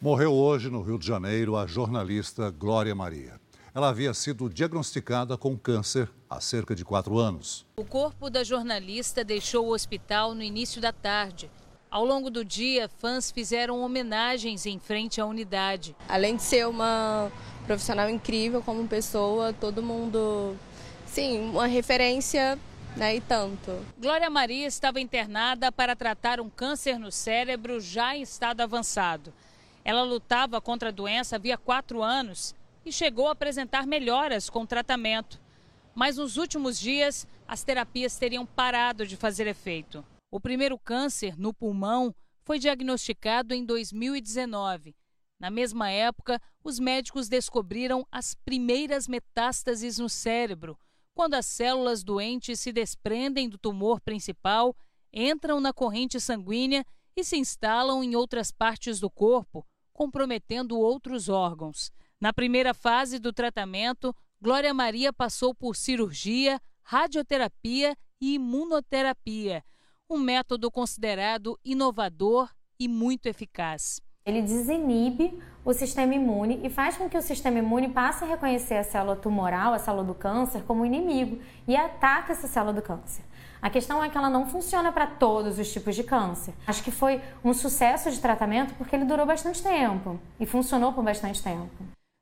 [0.00, 3.40] Morreu hoje, no Rio de Janeiro, a jornalista Glória Maria.
[3.72, 7.64] Ela havia sido diagnosticada com câncer há cerca de quatro anos.
[7.76, 11.48] O corpo da jornalista deixou o hospital no início da tarde.
[11.88, 15.94] Ao longo do dia, fãs fizeram homenagens em frente à unidade.
[16.08, 17.30] Além de ser uma
[17.66, 20.56] profissional incrível como pessoa, todo mundo,
[21.06, 22.58] sim, uma referência
[22.96, 23.84] né, e tanto.
[23.98, 29.32] Glória Maria estava internada para tratar um câncer no cérebro já em estado avançado.
[29.84, 32.54] Ela lutava contra a doença havia quatro anos
[32.84, 35.40] e chegou a apresentar melhoras com o tratamento.
[35.94, 40.04] Mas nos últimos dias, as terapias teriam parado de fazer efeito.
[40.30, 44.94] O primeiro câncer no pulmão foi diagnosticado em 2019.
[45.38, 50.78] Na mesma época, os médicos descobriram as primeiras metástases no cérebro,
[51.16, 54.76] quando as células doentes se desprendem do tumor principal,
[55.10, 56.84] entram na corrente sanguínea
[57.16, 61.90] e se instalam em outras partes do corpo, comprometendo outros órgãos.
[62.20, 69.64] Na primeira fase do tratamento, Glória Maria passou por cirurgia, radioterapia e imunoterapia,
[70.10, 74.02] um método considerado inovador e muito eficaz.
[74.26, 78.74] Ele desinibe o sistema imune e faz com que o sistema imune passe a reconhecer
[78.74, 83.24] a célula tumoral, a célula do câncer, como inimigo e ataque essa célula do câncer.
[83.62, 86.54] A questão é que ela não funciona para todos os tipos de câncer.
[86.66, 91.04] Acho que foi um sucesso de tratamento porque ele durou bastante tempo e funcionou por
[91.04, 91.70] bastante tempo.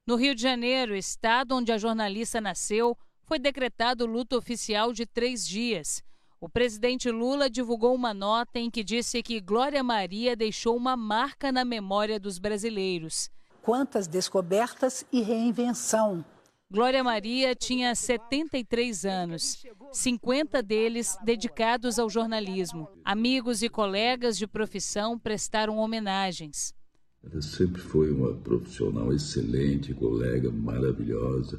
[0.07, 5.47] No Rio de Janeiro, estado onde a jornalista nasceu, foi decretado luto oficial de três
[5.47, 6.03] dias.
[6.45, 11.51] O presidente Lula divulgou uma nota em que disse que Glória Maria deixou uma marca
[11.51, 13.31] na memória dos brasileiros.
[13.63, 16.23] Quantas descobertas e reinvenção.
[16.71, 22.91] Glória Maria tinha 73 anos, 50 deles dedicados ao jornalismo.
[23.03, 26.75] Amigos e colegas de profissão prestaram homenagens.
[27.23, 31.59] Ela sempre foi uma profissional excelente, colega maravilhosa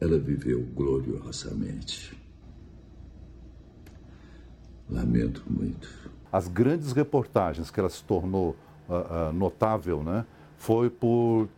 [0.00, 2.18] ela viveu gloriosamente.
[4.88, 5.88] Lamento muito.
[6.32, 8.56] As grandes reportagens que ela se tornou
[8.88, 10.24] uh, uh, notável, né,
[10.56, 11.48] foi por uh,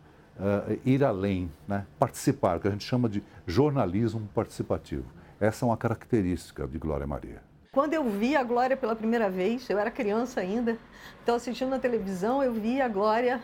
[0.85, 5.05] ir além, né, participar, que a gente chama de jornalismo participativo.
[5.39, 7.41] Essa é uma característica de Glória Maria.
[7.71, 10.77] Quando eu vi a Glória pela primeira vez, eu era criança ainda,
[11.23, 13.41] então assistindo na televisão, eu vi a Glória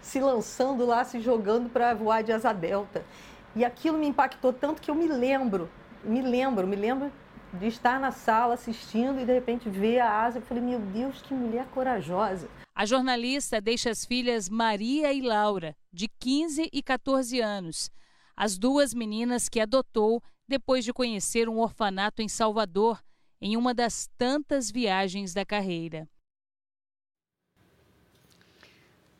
[0.00, 3.04] se lançando lá, se jogando para voar de asa delta.
[3.54, 5.68] E aquilo me impactou tanto que eu me lembro,
[6.04, 7.12] me lembro, me lembro
[7.52, 10.38] de estar na sala assistindo e de repente ver a asa.
[10.38, 12.48] Eu falei, meu Deus, que mulher corajosa.
[12.74, 17.90] A jornalista deixa as filhas Maria e Laura, de 15 e 14 anos.
[18.34, 23.02] As duas meninas que adotou depois de conhecer um orfanato em Salvador,
[23.40, 26.08] em uma das tantas viagens da carreira.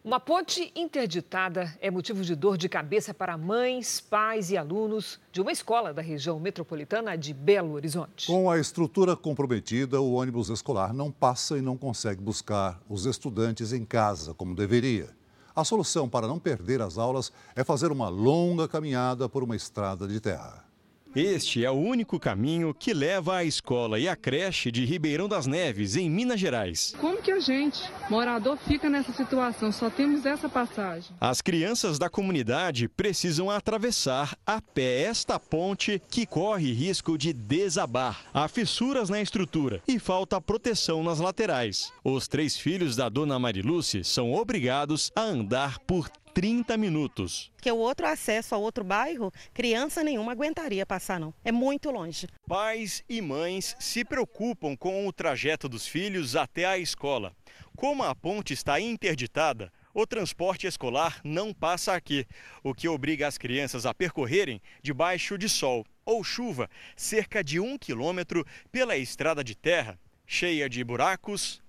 [0.04, 5.40] Uma ponte interditada é motivo de dor de cabeça para mães, pais e alunos de
[5.40, 8.26] uma escola da região metropolitana de Belo Horizonte.
[8.26, 13.72] Com a estrutura comprometida, o ônibus escolar não passa e não consegue buscar os estudantes
[13.72, 15.08] em casa como deveria.
[15.54, 20.08] A solução para não perder as aulas é fazer uma longa caminhada por uma estrada
[20.08, 20.71] de terra.
[21.14, 25.46] Este é o único caminho que leva à escola e à creche de Ribeirão das
[25.46, 26.94] Neves, em Minas Gerais.
[26.98, 29.70] Como que a gente, morador, fica nessa situação?
[29.70, 31.14] Só temos essa passagem.
[31.20, 38.22] As crianças da comunidade precisam atravessar a pé esta ponte que corre risco de desabar.
[38.32, 41.92] Há fissuras na estrutura e falta proteção nas laterais.
[42.02, 47.50] Os três filhos da dona Mariluce são obrigados a andar por 30 minutos.
[47.60, 51.34] Que o outro acesso ao outro bairro, criança nenhuma aguentaria passar não.
[51.44, 52.26] É muito longe.
[52.46, 57.34] Pais e mães se preocupam com o trajeto dos filhos até a escola.
[57.76, 62.26] Como a ponte está interditada, o transporte escolar não passa aqui,
[62.62, 67.76] o que obriga as crianças a percorrerem debaixo de sol ou chuva cerca de um
[67.78, 71.61] quilômetro pela estrada de terra, cheia de buracos,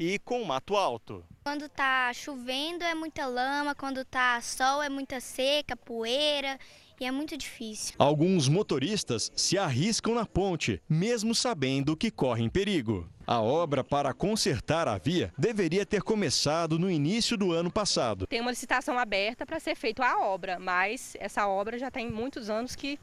[0.00, 1.22] e com mato alto.
[1.44, 6.58] Quando tá chovendo é muita lama, quando tá sol é muita seca, poeira
[6.98, 7.94] e é muito difícil.
[7.98, 13.06] Alguns motoristas se arriscam na ponte, mesmo sabendo que correm perigo.
[13.26, 18.26] A obra para consertar a via deveria ter começado no início do ano passado.
[18.26, 22.48] Tem uma licitação aberta para ser feita a obra, mas essa obra já tem muitos
[22.48, 22.98] anos que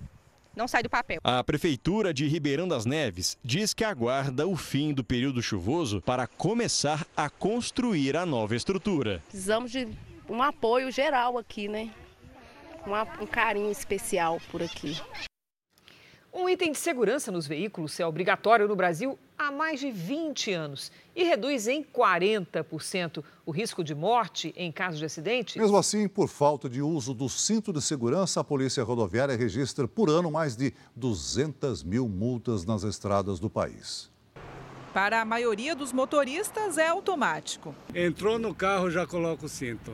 [0.58, 1.20] não sai do papel.
[1.24, 6.26] A Prefeitura de Ribeirão das Neves diz que aguarda o fim do período chuvoso para
[6.26, 9.22] começar a construir a nova estrutura.
[9.30, 9.88] Precisamos de
[10.28, 11.92] um apoio geral aqui, né?
[12.86, 15.00] Um, um carinho especial por aqui.
[16.40, 20.92] Um item de segurança nos veículos é obrigatório no Brasil há mais de 20 anos
[21.16, 25.58] e reduz em 40% o risco de morte em caso de acidente.
[25.58, 30.12] Mesmo assim, por falta de uso do cinto de segurança, a Polícia Rodoviária registra por
[30.12, 34.12] ano mais de 200 mil multas nas estradas do país.
[34.94, 37.74] Para a maioria dos motoristas é automático.
[37.96, 39.92] Entrou no carro, já coloca o cinto.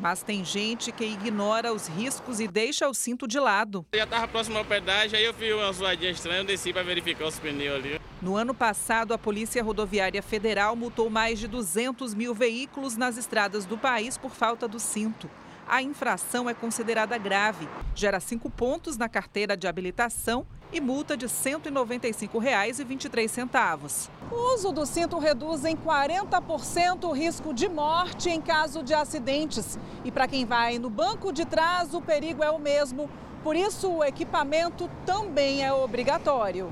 [0.00, 3.84] Mas tem gente que ignora os riscos e deixa o cinto de lado.
[3.92, 6.82] Eu já estava próximo ao pedágio, aí eu vi uma zoadinha estranha, eu desci para
[6.82, 8.00] verificar os pneus ali.
[8.22, 13.66] No ano passado, a Polícia Rodoviária Federal multou mais de 200 mil veículos nas estradas
[13.66, 15.28] do país por falta do cinto.
[15.72, 21.26] A infração é considerada grave, gera cinco pontos na carteira de habilitação e multa de
[21.26, 24.10] R$ 195,23.
[24.32, 29.78] O uso do cinto reduz em 40% o risco de morte em caso de acidentes.
[30.04, 33.08] E para quem vai no banco de trás, o perigo é o mesmo.
[33.44, 36.68] Por isso, o equipamento também é obrigatório.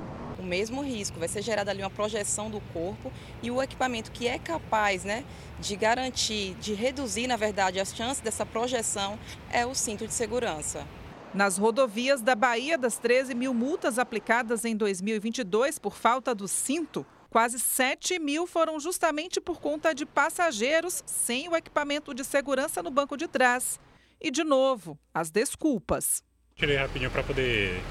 [0.48, 4.26] O mesmo risco, vai ser gerada ali uma projeção do corpo e o equipamento que
[4.26, 5.22] é capaz né,
[5.60, 9.18] de garantir, de reduzir, na verdade, as chances dessa projeção
[9.52, 10.86] é o cinto de segurança.
[11.34, 17.04] Nas rodovias da Bahia, das 13 mil multas aplicadas em 2022 por falta do cinto,
[17.28, 22.90] quase 7 mil foram justamente por conta de passageiros sem o equipamento de segurança no
[22.90, 23.78] banco de trás.
[24.18, 26.24] E, de novo, as desculpas.
[26.56, 27.82] Tirei rapidinho para poder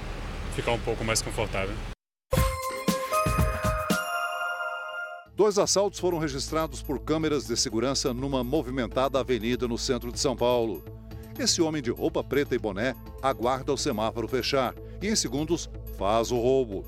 [0.56, 1.76] ficar um pouco mais confortável.
[5.38, 10.36] Dois assaltos foram registrados por câmeras de segurança numa movimentada avenida no centro de São
[10.36, 10.84] Paulo.
[11.38, 16.32] Esse homem de roupa preta e boné aguarda o semáforo fechar e, em segundos, faz
[16.32, 16.84] o roubo.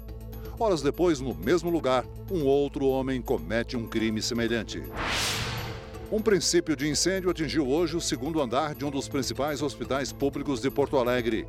[0.59, 4.81] Horas depois, no mesmo lugar, um outro homem comete um crime semelhante.
[6.11, 10.59] Um princípio de incêndio atingiu hoje o segundo andar de um dos principais hospitais públicos
[10.59, 11.47] de Porto Alegre.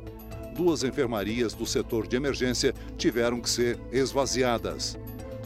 [0.55, 4.99] Duas enfermarias do setor de emergência tiveram que ser esvaziadas.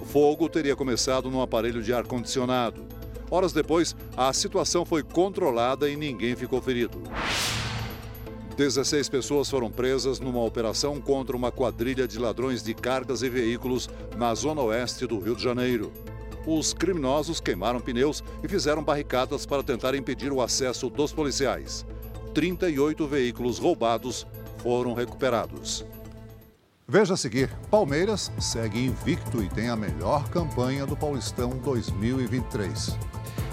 [0.05, 2.85] Fogo teria começado num aparelho de ar-condicionado.
[3.29, 7.01] Horas depois, a situação foi controlada e ninguém ficou ferido.
[8.55, 13.89] 16 pessoas foram presas numa operação contra uma quadrilha de ladrões de cargas e veículos
[14.15, 15.91] na zona oeste do Rio de Janeiro.
[16.47, 21.85] Os criminosos queimaram pneus e fizeram barricadas para tentar impedir o acesso dos policiais.
[22.33, 24.25] 38 veículos roubados
[24.59, 25.83] foram recuperados.
[26.87, 32.95] Veja a seguir: Palmeiras segue invicto e tem a melhor campanha do Paulistão 2023.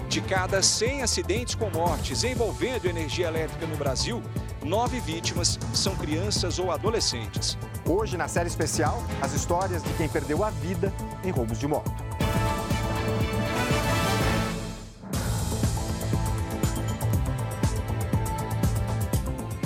[0.07, 4.21] De cada 100 acidentes com mortes envolvendo energia elétrica no Brasil,
[4.63, 7.57] nove vítimas são crianças ou adolescentes.
[7.89, 11.91] Hoje, na série especial, as histórias de quem perdeu a vida em roubos de moto.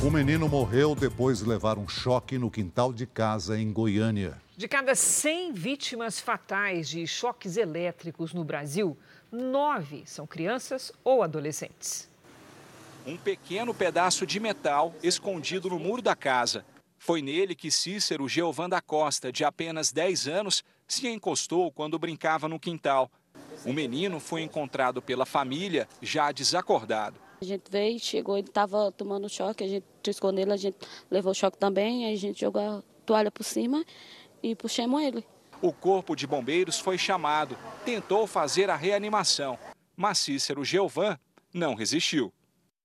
[0.07, 4.41] Um menino morreu depois de levar um choque no quintal de casa em Goiânia.
[4.55, 8.97] De cada 100 vítimas fatais de choques elétricos no Brasil,
[9.29, 12.09] nove são crianças ou adolescentes.
[13.05, 16.63] Um pequeno pedaço de metal escondido no muro da casa.
[16.97, 22.47] Foi nele que Cícero Geovan da Costa, de apenas 10 anos, se encostou quando brincava
[22.47, 23.11] no quintal.
[23.65, 27.26] O menino foi encontrado pela família já desacordado.
[27.39, 30.77] A gente veio, chegou, ele estava tomando choque, a gente triscou nele, a gente
[31.09, 33.85] levou choque também, aí a gente jogou a toalha por cima
[34.41, 35.23] e puxamos ele.
[35.61, 39.57] O corpo de bombeiros foi chamado, tentou fazer a reanimação,
[39.95, 41.17] mas Cícero Geovan
[41.53, 42.33] não resistiu.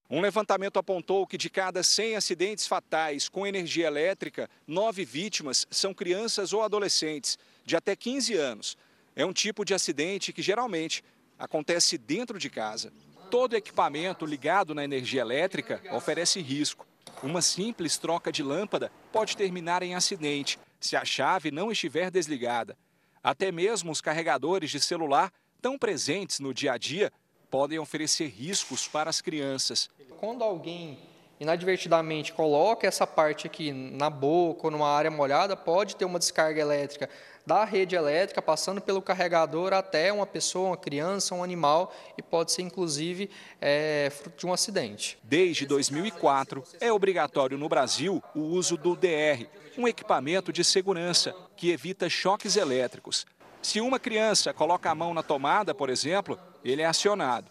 [0.09, 5.95] Um levantamento apontou que de cada 100 acidentes fatais com energia elétrica, nove vítimas são
[5.95, 8.77] crianças ou adolescentes de até 15 anos.
[9.17, 11.03] É um tipo de acidente que geralmente
[11.39, 12.93] acontece dentro de casa.
[13.33, 16.87] Todo equipamento ligado na energia elétrica oferece risco.
[17.23, 22.77] Uma simples troca de lâmpada pode terminar em acidente se a chave não estiver desligada.
[23.23, 27.11] Até mesmo os carregadores de celular, tão presentes no dia a dia,
[27.51, 29.89] podem oferecer riscos para as crianças.
[30.21, 30.99] Quando alguém
[31.43, 36.61] inadvertidamente coloca essa parte aqui na boca ou numa área molhada, pode ter uma descarga
[36.61, 37.09] elétrica
[37.45, 42.53] da rede elétrica, passando pelo carregador até uma pessoa, uma criança, um animal e pode
[42.53, 43.29] ser inclusive
[43.61, 45.19] é, fruto de um acidente.
[45.25, 51.71] Desde 2004, é obrigatório no Brasil o uso do DR, um equipamento de segurança que
[51.71, 53.27] evita choques elétricos.
[53.61, 57.51] Se uma criança coloca a mão na tomada, por exemplo, ele é acionado.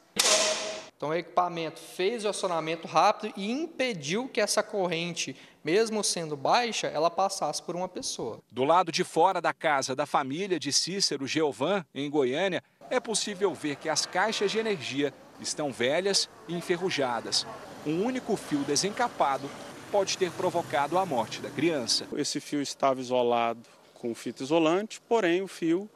[1.01, 6.85] Então, o equipamento fez o acionamento rápido e impediu que essa corrente, mesmo sendo baixa,
[6.85, 8.39] ela passasse por uma pessoa.
[8.51, 13.51] Do lado de fora da casa da família de Cícero Geovan, em Goiânia, é possível
[13.51, 17.47] ver que as caixas de energia estão velhas e enferrujadas.
[17.83, 19.49] Um único fio desencapado
[19.91, 22.07] pode ter provocado a morte da criança.
[22.15, 25.89] Esse fio estava isolado com fita isolante, porém o fio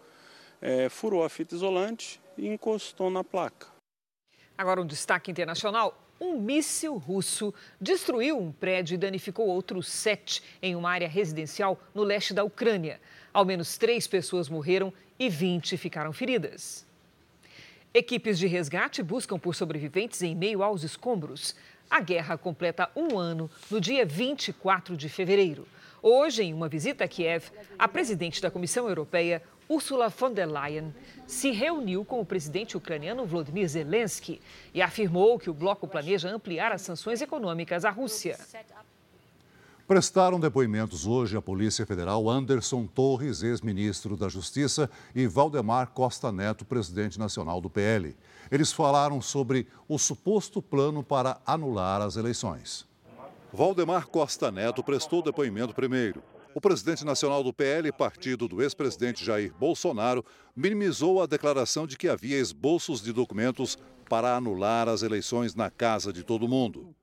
[0.60, 3.75] é, furou a fita isolante e encostou na placa.
[4.58, 6.02] Agora um destaque internacional.
[6.20, 12.04] Um míssil russo destruiu um prédio e danificou outros sete em uma área residencial no
[12.04, 13.02] leste da Ucrânia.
[13.34, 16.86] Ao menos três pessoas morreram e 20 ficaram feridas.
[17.94, 21.54] Equipes de resgate buscam por sobreviventes em meio aos escombros.
[21.90, 25.68] A guerra completa um ano no dia 24 de fevereiro.
[26.02, 27.50] Hoje, em uma visita a Kiev,
[27.80, 30.94] a presidente da Comissão Europeia, Ursula von der Leyen,
[31.26, 34.40] se reuniu com o presidente ucraniano Volodymyr Zelensky
[34.74, 38.38] e afirmou que o bloco planeja ampliar as sanções econômicas à Rússia.
[39.88, 46.66] Prestaram depoimentos hoje a Polícia Federal Anderson Torres, ex-ministro da Justiça, e Valdemar Costa Neto,
[46.66, 48.16] presidente nacional do PL.
[48.52, 52.88] Eles falaram sobre o suposto plano para anular as eleições.
[53.54, 56.22] Valdemar Costa Neto prestou depoimento primeiro.
[56.56, 60.24] O presidente nacional do PL, partido do ex-presidente Jair Bolsonaro,
[60.56, 63.78] minimizou a declaração de que havia esboços de documentos
[64.08, 66.96] para anular as eleições na casa de todo mundo.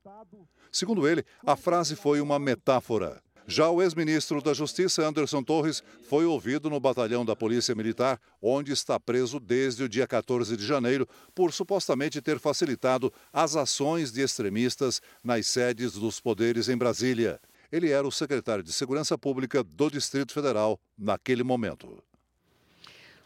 [0.73, 3.23] Segundo ele, a frase foi uma metáfora.
[3.47, 8.73] Já o ex-ministro da Justiça, Anderson Torres, foi ouvido no batalhão da Polícia Militar, onde
[8.73, 14.23] está preso desde o dia 14 de janeiro, por supostamente ter facilitado as ações de
[14.23, 17.39] extremistas nas sedes dos poderes em Brasília.
[17.73, 22.05] Ele era o secretário de Segurança Pública do Distrito Federal naquele momento.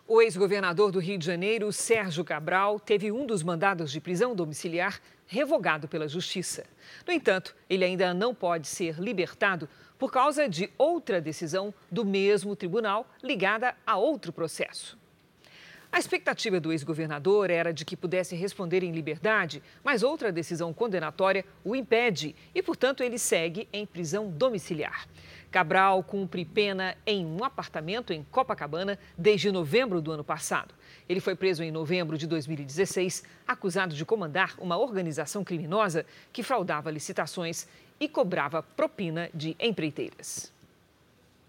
[0.07, 5.01] O ex-governador do Rio de Janeiro, Sérgio Cabral, teve um dos mandados de prisão domiciliar
[5.27, 6.65] revogado pela Justiça.
[7.05, 9.69] No entanto, ele ainda não pode ser libertado
[9.99, 14.97] por causa de outra decisão do mesmo tribunal ligada a outro processo.
[15.91, 21.45] A expectativa do ex-governador era de que pudesse responder em liberdade, mas outra decisão condenatória
[21.65, 25.07] o impede e, portanto, ele segue em prisão domiciliar.
[25.51, 30.75] Cabral cumpre pena em um apartamento em Copacabana desde novembro do ano passado.
[31.09, 36.91] Ele foi preso em novembro de 2016, acusado de comandar uma organização criminosa que fraudava
[36.91, 37.67] licitações
[37.99, 40.53] e cobrava propina de empreiteiras.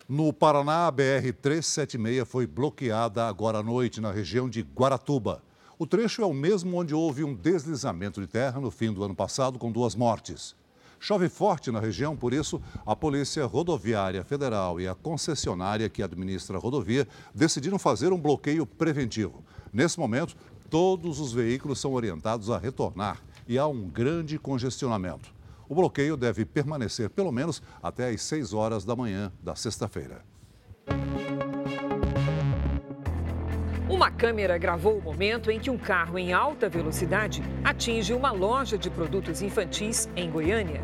[0.09, 5.43] No Paraná, a BR-376 foi bloqueada agora à noite na região de Guaratuba.
[5.77, 9.13] O trecho é o mesmo onde houve um deslizamento de terra no fim do ano
[9.13, 10.55] passado, com duas mortes.
[10.97, 16.55] Chove forte na região, por isso, a Polícia Rodoviária Federal e a concessionária que administra
[16.57, 17.05] a rodovia
[17.35, 19.43] decidiram fazer um bloqueio preventivo.
[19.73, 20.37] Nesse momento,
[20.69, 25.36] todos os veículos são orientados a retornar e há um grande congestionamento.
[25.69, 30.21] O bloqueio deve permanecer pelo menos até às 6 horas da manhã da sexta-feira.
[33.89, 38.77] Uma câmera gravou o momento em que um carro em alta velocidade atinge uma loja
[38.77, 40.81] de produtos infantis em Goiânia.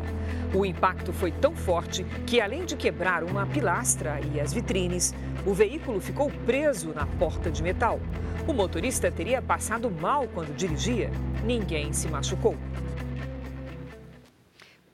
[0.54, 5.14] O impacto foi tão forte que, além de quebrar uma pilastra e as vitrines,
[5.46, 8.00] o veículo ficou preso na porta de metal.
[8.46, 11.10] O motorista teria passado mal quando dirigia.
[11.44, 12.56] Ninguém se machucou.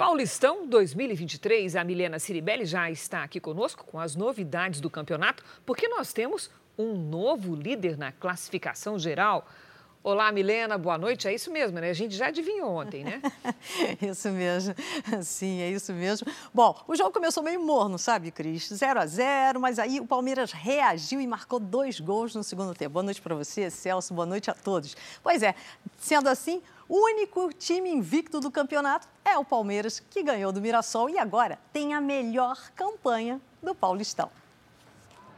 [0.00, 5.86] Paulistão 2023, a Milena Ciribelli já está aqui conosco com as novidades do campeonato, porque
[5.88, 9.46] nós temos um novo líder na classificação geral.
[10.02, 11.28] Olá, Milena, boa noite.
[11.28, 11.90] É isso mesmo, né?
[11.90, 13.20] A gente já adivinhou ontem, né?
[14.00, 14.74] isso mesmo.
[15.22, 16.26] Sim, é isso mesmo.
[16.54, 18.70] Bom, o jogo começou meio morno, sabe, Cris?
[18.72, 22.94] 0 a 0 mas aí o Palmeiras reagiu e marcou dois gols no segundo tempo.
[22.94, 24.14] Boa noite para você, Celso.
[24.14, 24.96] Boa noite a todos.
[25.22, 25.54] Pois é,
[25.98, 31.10] sendo assim, o único time invicto do campeonato é o Palmeiras, que ganhou do Mirassol
[31.10, 34.30] e agora tem a melhor campanha do Paulistão.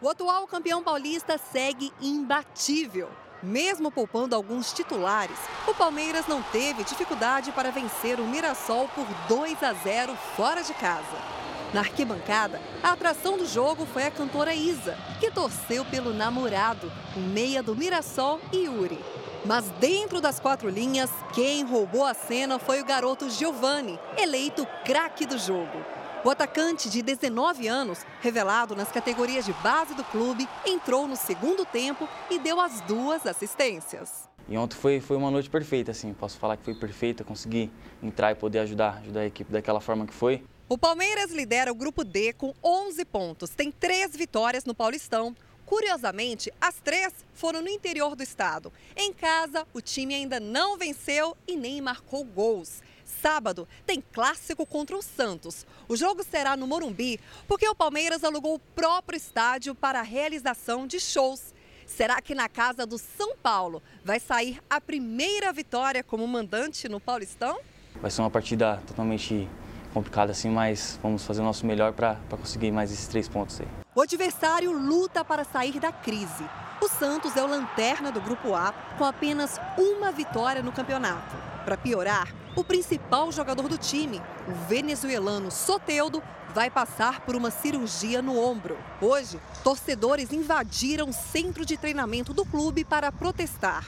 [0.01, 3.11] O atual campeão paulista segue imbatível.
[3.43, 5.37] Mesmo poupando alguns titulares,
[5.67, 10.73] o Palmeiras não teve dificuldade para vencer o Mirassol por 2 a 0 fora de
[10.75, 11.33] casa.
[11.75, 17.21] Na arquibancada, a atração do jogo foi a cantora Isa, que torceu pelo namorado, o
[17.21, 19.03] meia do Mirassol, Yuri.
[19.45, 25.27] Mas dentro das quatro linhas, quem roubou a cena foi o garoto Giovani, eleito craque
[25.27, 25.85] do jogo.
[26.25, 31.65] O atacante de 19 anos, revelado nas categorias de base do clube, entrou no segundo
[31.65, 34.31] tempo e deu as duas assistências.
[34.49, 38.31] E ontem foi, foi uma noite perfeita, assim, posso falar que foi perfeita, consegui entrar
[38.31, 40.45] e poder ajudar, ajudar a equipe daquela forma que foi.
[40.69, 46.53] O Palmeiras lidera o grupo D com 11 pontos, tem três vitórias no Paulistão, Curiosamente,
[46.61, 48.71] as três foram no interior do estado.
[48.95, 52.83] Em casa, o time ainda não venceu e nem marcou gols.
[53.21, 55.67] Sábado tem clássico contra o Santos.
[55.89, 60.87] O jogo será no Morumbi, porque o Palmeiras alugou o próprio estádio para a realização
[60.87, 61.55] de shows.
[61.87, 66.99] Será que na casa do São Paulo vai sair a primeira vitória como mandante no
[66.99, 67.61] Paulistão?
[68.01, 69.49] Vai ser uma partida totalmente
[69.93, 73.69] complicado assim, mas vamos fazer o nosso melhor para conseguir mais esses três pontos aí.
[73.95, 76.45] O adversário luta para sair da crise.
[76.81, 81.52] O Santos é o lanterna do Grupo A, com apenas uma vitória no campeonato.
[81.65, 88.21] Para piorar, o principal jogador do time, o venezuelano Soteudo, vai passar por uma cirurgia
[88.21, 88.77] no ombro.
[89.01, 93.87] Hoje, torcedores invadiram o centro de treinamento do clube para protestar.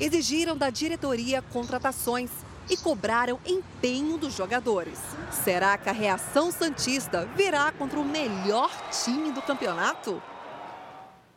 [0.00, 2.30] Exigiram da diretoria contratações
[2.70, 4.98] e cobraram empenho dos jogadores.
[5.44, 10.22] Será que a reação Santista virá contra o melhor time do campeonato?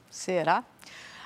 [0.09, 0.63] Será?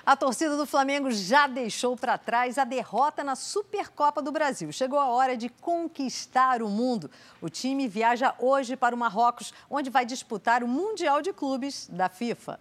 [0.05, 4.71] A torcida do Flamengo já deixou para trás a derrota na Supercopa do Brasil.
[4.71, 7.09] Chegou a hora de conquistar o mundo.
[7.41, 12.07] O time viaja hoje para o Marrocos, onde vai disputar o Mundial de Clubes da
[12.07, 12.59] FIFA.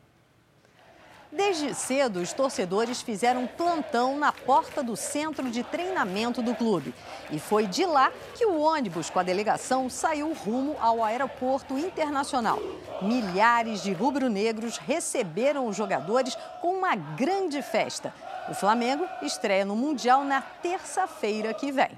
[1.37, 6.95] Desde cedo, os torcedores fizeram plantão na porta do centro de treinamento do clube.
[7.29, 12.61] E foi de lá que o ônibus com a delegação saiu rumo ao aeroporto internacional.
[13.03, 18.15] Milhares de rubro-negros receberam os jogadores com uma grande festa.
[18.49, 21.91] O Flamengo estreia no Mundial na terça-feira que vem.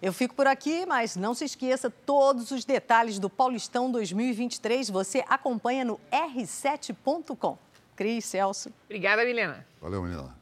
[0.00, 5.24] Eu fico por aqui, mas não se esqueça, todos os detalhes do Paulistão 2023 você
[5.28, 7.58] acompanha no r7.com.
[8.02, 8.72] Cris, Celso.
[8.86, 9.64] Obrigada, Milena.
[9.80, 10.36] Valeu, Milena.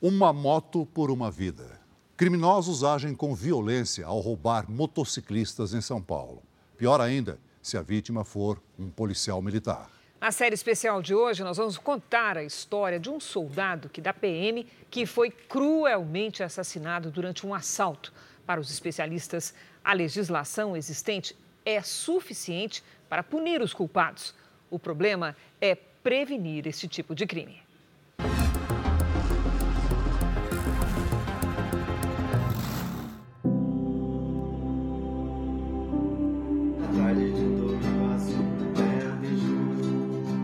[0.00, 1.78] Uma moto por uma vida.
[2.16, 6.42] Criminosos agem com violência ao roubar motociclistas em São Paulo.
[6.78, 9.90] Pior ainda, se a vítima for um policial militar.
[10.18, 14.14] Na série especial de hoje, nós vamos contar a história de um soldado que da
[14.14, 18.10] PM que foi cruelmente assassinado durante um assalto.
[18.46, 19.52] Para os especialistas,
[19.84, 24.34] a legislação existente é suficiente para punir os culpados.
[24.70, 25.74] O problema é
[26.08, 27.60] prevenir esse tipo de crime.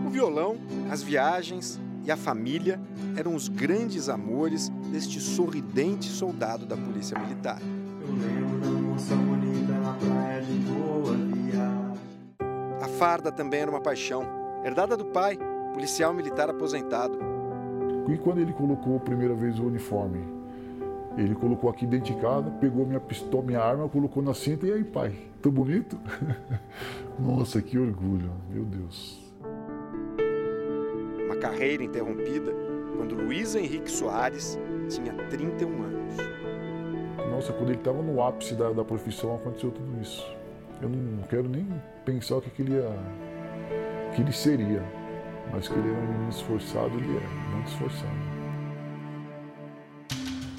[0.05, 0.57] O violão,
[0.91, 2.79] as viagens e a família
[3.17, 7.59] eram os grandes amores deste sorridente soldado da Polícia Militar.
[12.79, 14.23] A farda também era uma paixão,
[14.63, 15.39] herdada do pai,
[15.75, 17.19] policial militar aposentado.
[18.07, 20.25] E quando ele colocou a primeira vez o uniforme,
[21.17, 24.71] ele colocou aqui dentro de casa, pegou minha pistola, minha arma, colocou na cinta e
[24.71, 25.99] aí, pai, tô bonito?
[27.19, 29.21] Nossa, que orgulho, meu Deus.
[31.25, 32.53] Uma carreira interrompida
[32.95, 34.57] quando Luiz Henrique Soares
[34.87, 36.15] tinha 31 anos.
[37.31, 40.25] Nossa, quando ele estava no ápice da, da profissão, aconteceu tudo isso.
[40.81, 41.67] Eu não quero nem
[42.05, 42.89] pensar o que, que ele ia,
[44.15, 45.04] que ele seria.
[45.51, 48.35] Mas que ele era um menino esforçado, ele é, muito esforçado.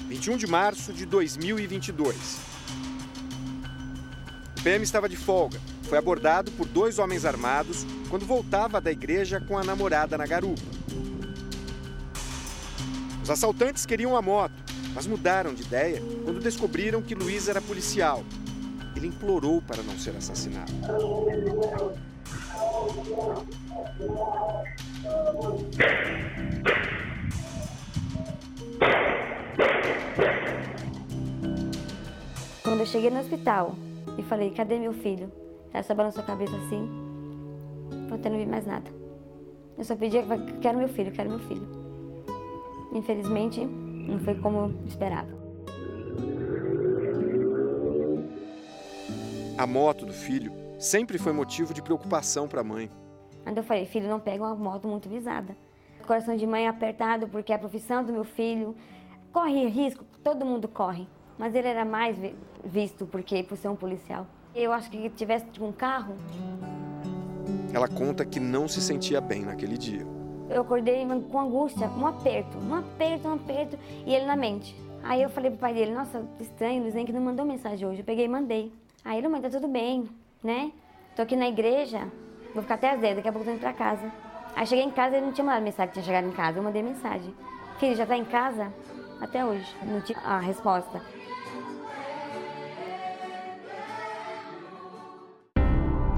[0.07, 2.39] 21 de março de 2022.
[4.57, 5.59] O PM estava de folga.
[5.83, 10.61] Foi abordado por dois homens armados quando voltava da igreja com a namorada na garupa.
[13.21, 14.55] Os assaltantes queriam a moto,
[14.95, 18.23] mas mudaram de ideia quando descobriram que Luiz era policial.
[18.95, 20.71] Ele implorou para não ser assassinado.
[32.63, 33.75] Quando eu cheguei no hospital
[34.17, 35.31] e falei, cadê meu filho?
[35.73, 36.87] Ela só balançou a cabeça assim.
[38.11, 38.91] Eu não vi mais nada.
[39.77, 40.23] Eu só pedia,
[40.61, 41.67] quero meu filho, quero meu filho.
[42.91, 45.29] Infelizmente, não foi como esperava.
[49.57, 52.89] A moto do filho sempre foi motivo de preocupação para a mãe.
[53.43, 55.55] Quando eu falei, filho, não pega uma moto muito visada.
[56.05, 58.75] Coração de mãe apertado, porque é a profissão do meu filho
[59.37, 61.07] corre risco, todo mundo corre.
[61.37, 62.17] Mas ele era mais
[62.65, 64.25] visto porque por ser um policial.
[64.55, 66.15] Eu acho que tivesse um carro.
[67.71, 70.03] Ela conta que não se sentia bem naquele dia.
[70.49, 74.75] Eu acordei com angústia, um aperto, um aperto, um aperto, e ele na mente.
[75.03, 77.99] Aí eu falei pro pai dele, nossa, estranho, Luiz que não mandou mensagem hoje.
[77.99, 78.73] Eu peguei e mandei.
[79.05, 80.09] Aí ele, mãe, tá tudo bem,
[80.43, 80.71] né?
[81.15, 82.07] Tô aqui na igreja,
[82.53, 84.11] vou ficar até às 10, daqui a pouco tô indo pra casa.
[84.55, 86.57] Aí cheguei em casa e ele não tinha mandado mensagem que tinha chegado em casa.
[86.57, 87.33] Eu mandei mensagem.
[87.79, 88.73] Filho, já tá em casa?
[89.21, 89.75] Até hoje.
[89.83, 91.01] Não tinha a resposta.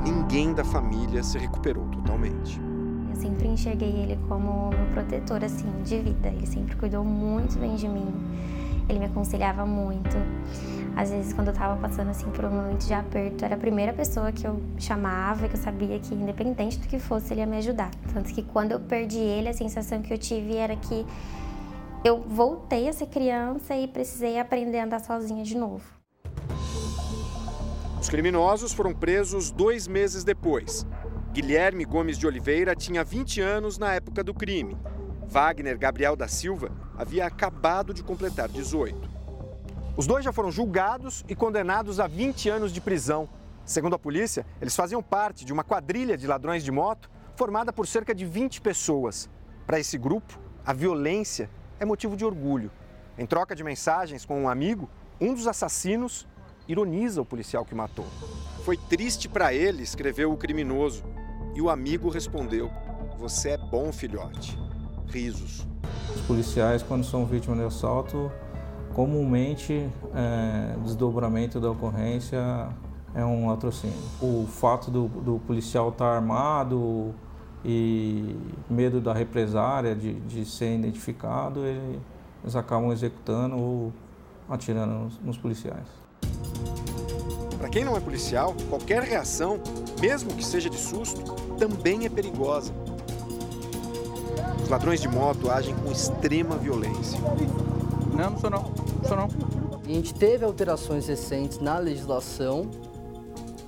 [0.01, 2.59] Ninguém da família se recuperou totalmente.
[3.09, 6.29] Eu sempre enxerguei ele como meu protetor, assim, de vida.
[6.29, 8.13] Ele sempre cuidou muito bem de mim.
[8.89, 10.17] Ele me aconselhava muito.
[10.95, 13.93] Às vezes, quando eu tava passando assim por um momento de aperto, era a primeira
[13.93, 17.57] pessoa que eu chamava, que eu sabia que, independente do que fosse, ele ia me
[17.57, 17.91] ajudar.
[18.13, 21.05] Tanto que quando eu perdi ele, a sensação que eu tive era que
[22.03, 25.83] eu voltei a ser criança e precisei aprender a andar sozinha de novo.
[28.01, 30.85] Os criminosos foram presos dois meses depois.
[31.31, 34.75] Guilherme Gomes de Oliveira tinha 20 anos na época do crime.
[35.29, 39.07] Wagner Gabriel da Silva havia acabado de completar 18.
[39.95, 43.29] Os dois já foram julgados e condenados a 20 anos de prisão.
[43.63, 47.85] Segundo a polícia, eles faziam parte de uma quadrilha de ladrões de moto formada por
[47.85, 49.29] cerca de 20 pessoas.
[49.67, 51.47] Para esse grupo, a violência
[51.79, 52.71] é motivo de orgulho.
[53.15, 54.89] Em troca de mensagens com um amigo,
[55.21, 56.27] um dos assassinos
[56.67, 58.07] ironiza o policial que matou.
[58.65, 61.03] Foi triste para ele, escreveu o criminoso.
[61.53, 62.71] E o amigo respondeu:
[63.19, 64.57] Você é bom, filhote.
[65.09, 65.65] Risos.
[66.15, 68.31] Os policiais, quando são vítimas de assalto,
[68.93, 72.69] comumente é, desdobramento da ocorrência
[73.13, 73.97] é um latrocínio.
[74.21, 77.13] O fato do, do policial estar tá armado
[77.63, 78.35] e
[78.69, 81.99] medo da represária, de, de ser identificado, ele,
[82.43, 83.93] eles acabam executando ou
[84.49, 85.87] atirando nos, nos policiais.
[87.57, 89.59] Para quem não é policial, qualquer reação,
[89.99, 91.21] mesmo que seja de susto,
[91.57, 92.73] também é perigosa.
[94.69, 97.19] Os ladrões de moto agem com extrema violência.
[98.15, 98.61] Não, não sou não.
[98.61, 99.27] não sou não.
[99.83, 102.69] A gente teve alterações recentes na legislação,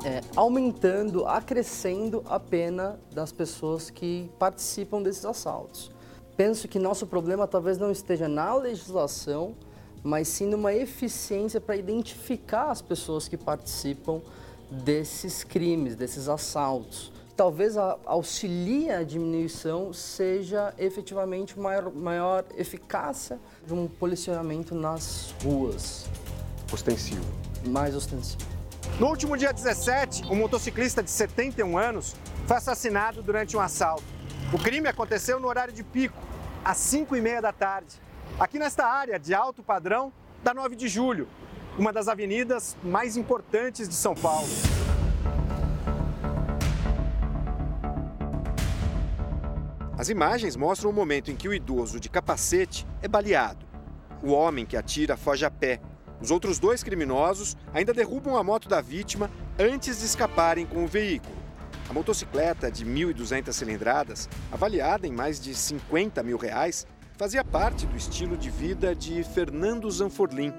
[0.06, 5.90] é, aumentando, acrescendo a pena das pessoas que participam desses assaltos.
[6.38, 9.56] Penso que nosso problema talvez não esteja na legislação,
[10.04, 14.22] mas sim numa eficiência para identificar as pessoas que participam
[14.70, 17.11] desses crimes, desses assaltos.
[17.42, 26.06] Talvez a, auxilie a diminuição seja efetivamente maior, maior eficácia de um policionamento nas ruas.
[26.72, 27.26] Ostensivo.
[27.66, 28.44] Mais ostensivo.
[29.00, 32.16] No último dia 17, um motociclista de 71 anos
[32.46, 34.04] foi assassinado durante um assalto.
[34.54, 36.22] O crime aconteceu no horário de pico,
[36.64, 38.00] às 5 e meia da tarde
[38.40, 40.14] aqui nesta área de alto padrão
[40.44, 41.28] da 9 de julho,
[41.76, 44.48] uma das avenidas mais importantes de São Paulo.
[50.02, 53.64] As imagens mostram o momento em que o idoso de capacete é baleado.
[54.24, 55.80] O homem que atira foge a pé.
[56.20, 59.30] Os outros dois criminosos ainda derrubam a moto da vítima
[59.60, 61.36] antes de escaparem com o veículo.
[61.88, 67.96] A motocicleta de 1.200 cilindradas, avaliada em mais de 50 mil reais, fazia parte do
[67.96, 70.52] estilo de vida de Fernando Zanforlin.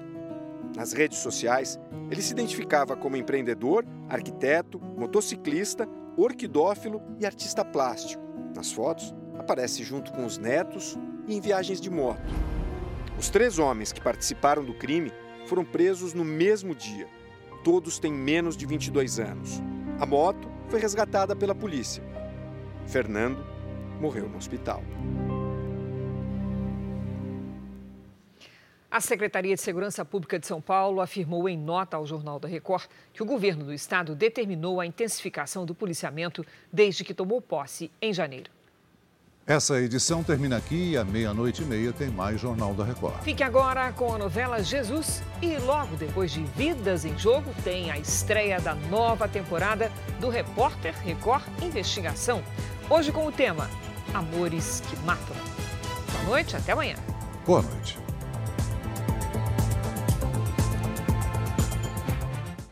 [0.73, 1.77] Nas redes sociais,
[2.09, 5.85] ele se identificava como empreendedor, arquiteto, motociclista,
[6.15, 8.23] orquidófilo e artista plástico.
[8.55, 12.21] Nas fotos, aparece junto com os netos e em viagens de moto.
[13.17, 15.11] Os três homens que participaram do crime
[15.45, 17.07] foram presos no mesmo dia.
[17.63, 19.61] Todos têm menos de 22 anos.
[19.99, 22.03] A moto foi resgatada pela polícia.
[22.87, 23.45] Fernando
[23.99, 24.83] morreu no hospital.
[28.93, 32.85] A Secretaria de Segurança Pública de São Paulo afirmou em nota ao Jornal da Record
[33.11, 38.13] que o governo do estado determinou a intensificação do policiamento desde que tomou posse em
[38.13, 38.51] janeiro.
[39.45, 43.21] Essa edição termina aqui e à meia-noite e meia tem mais Jornal da Record.
[43.23, 47.97] Fique agora com a novela Jesus e logo depois de Vidas em Jogo tem a
[47.97, 49.91] estreia da nova temporada
[50.21, 52.41] do Repórter Record Investigação.
[52.89, 53.69] Hoje com o tema
[54.13, 55.35] Amores que Matam.
[56.13, 56.95] Boa noite, até amanhã.
[57.45, 58.02] Boa noite.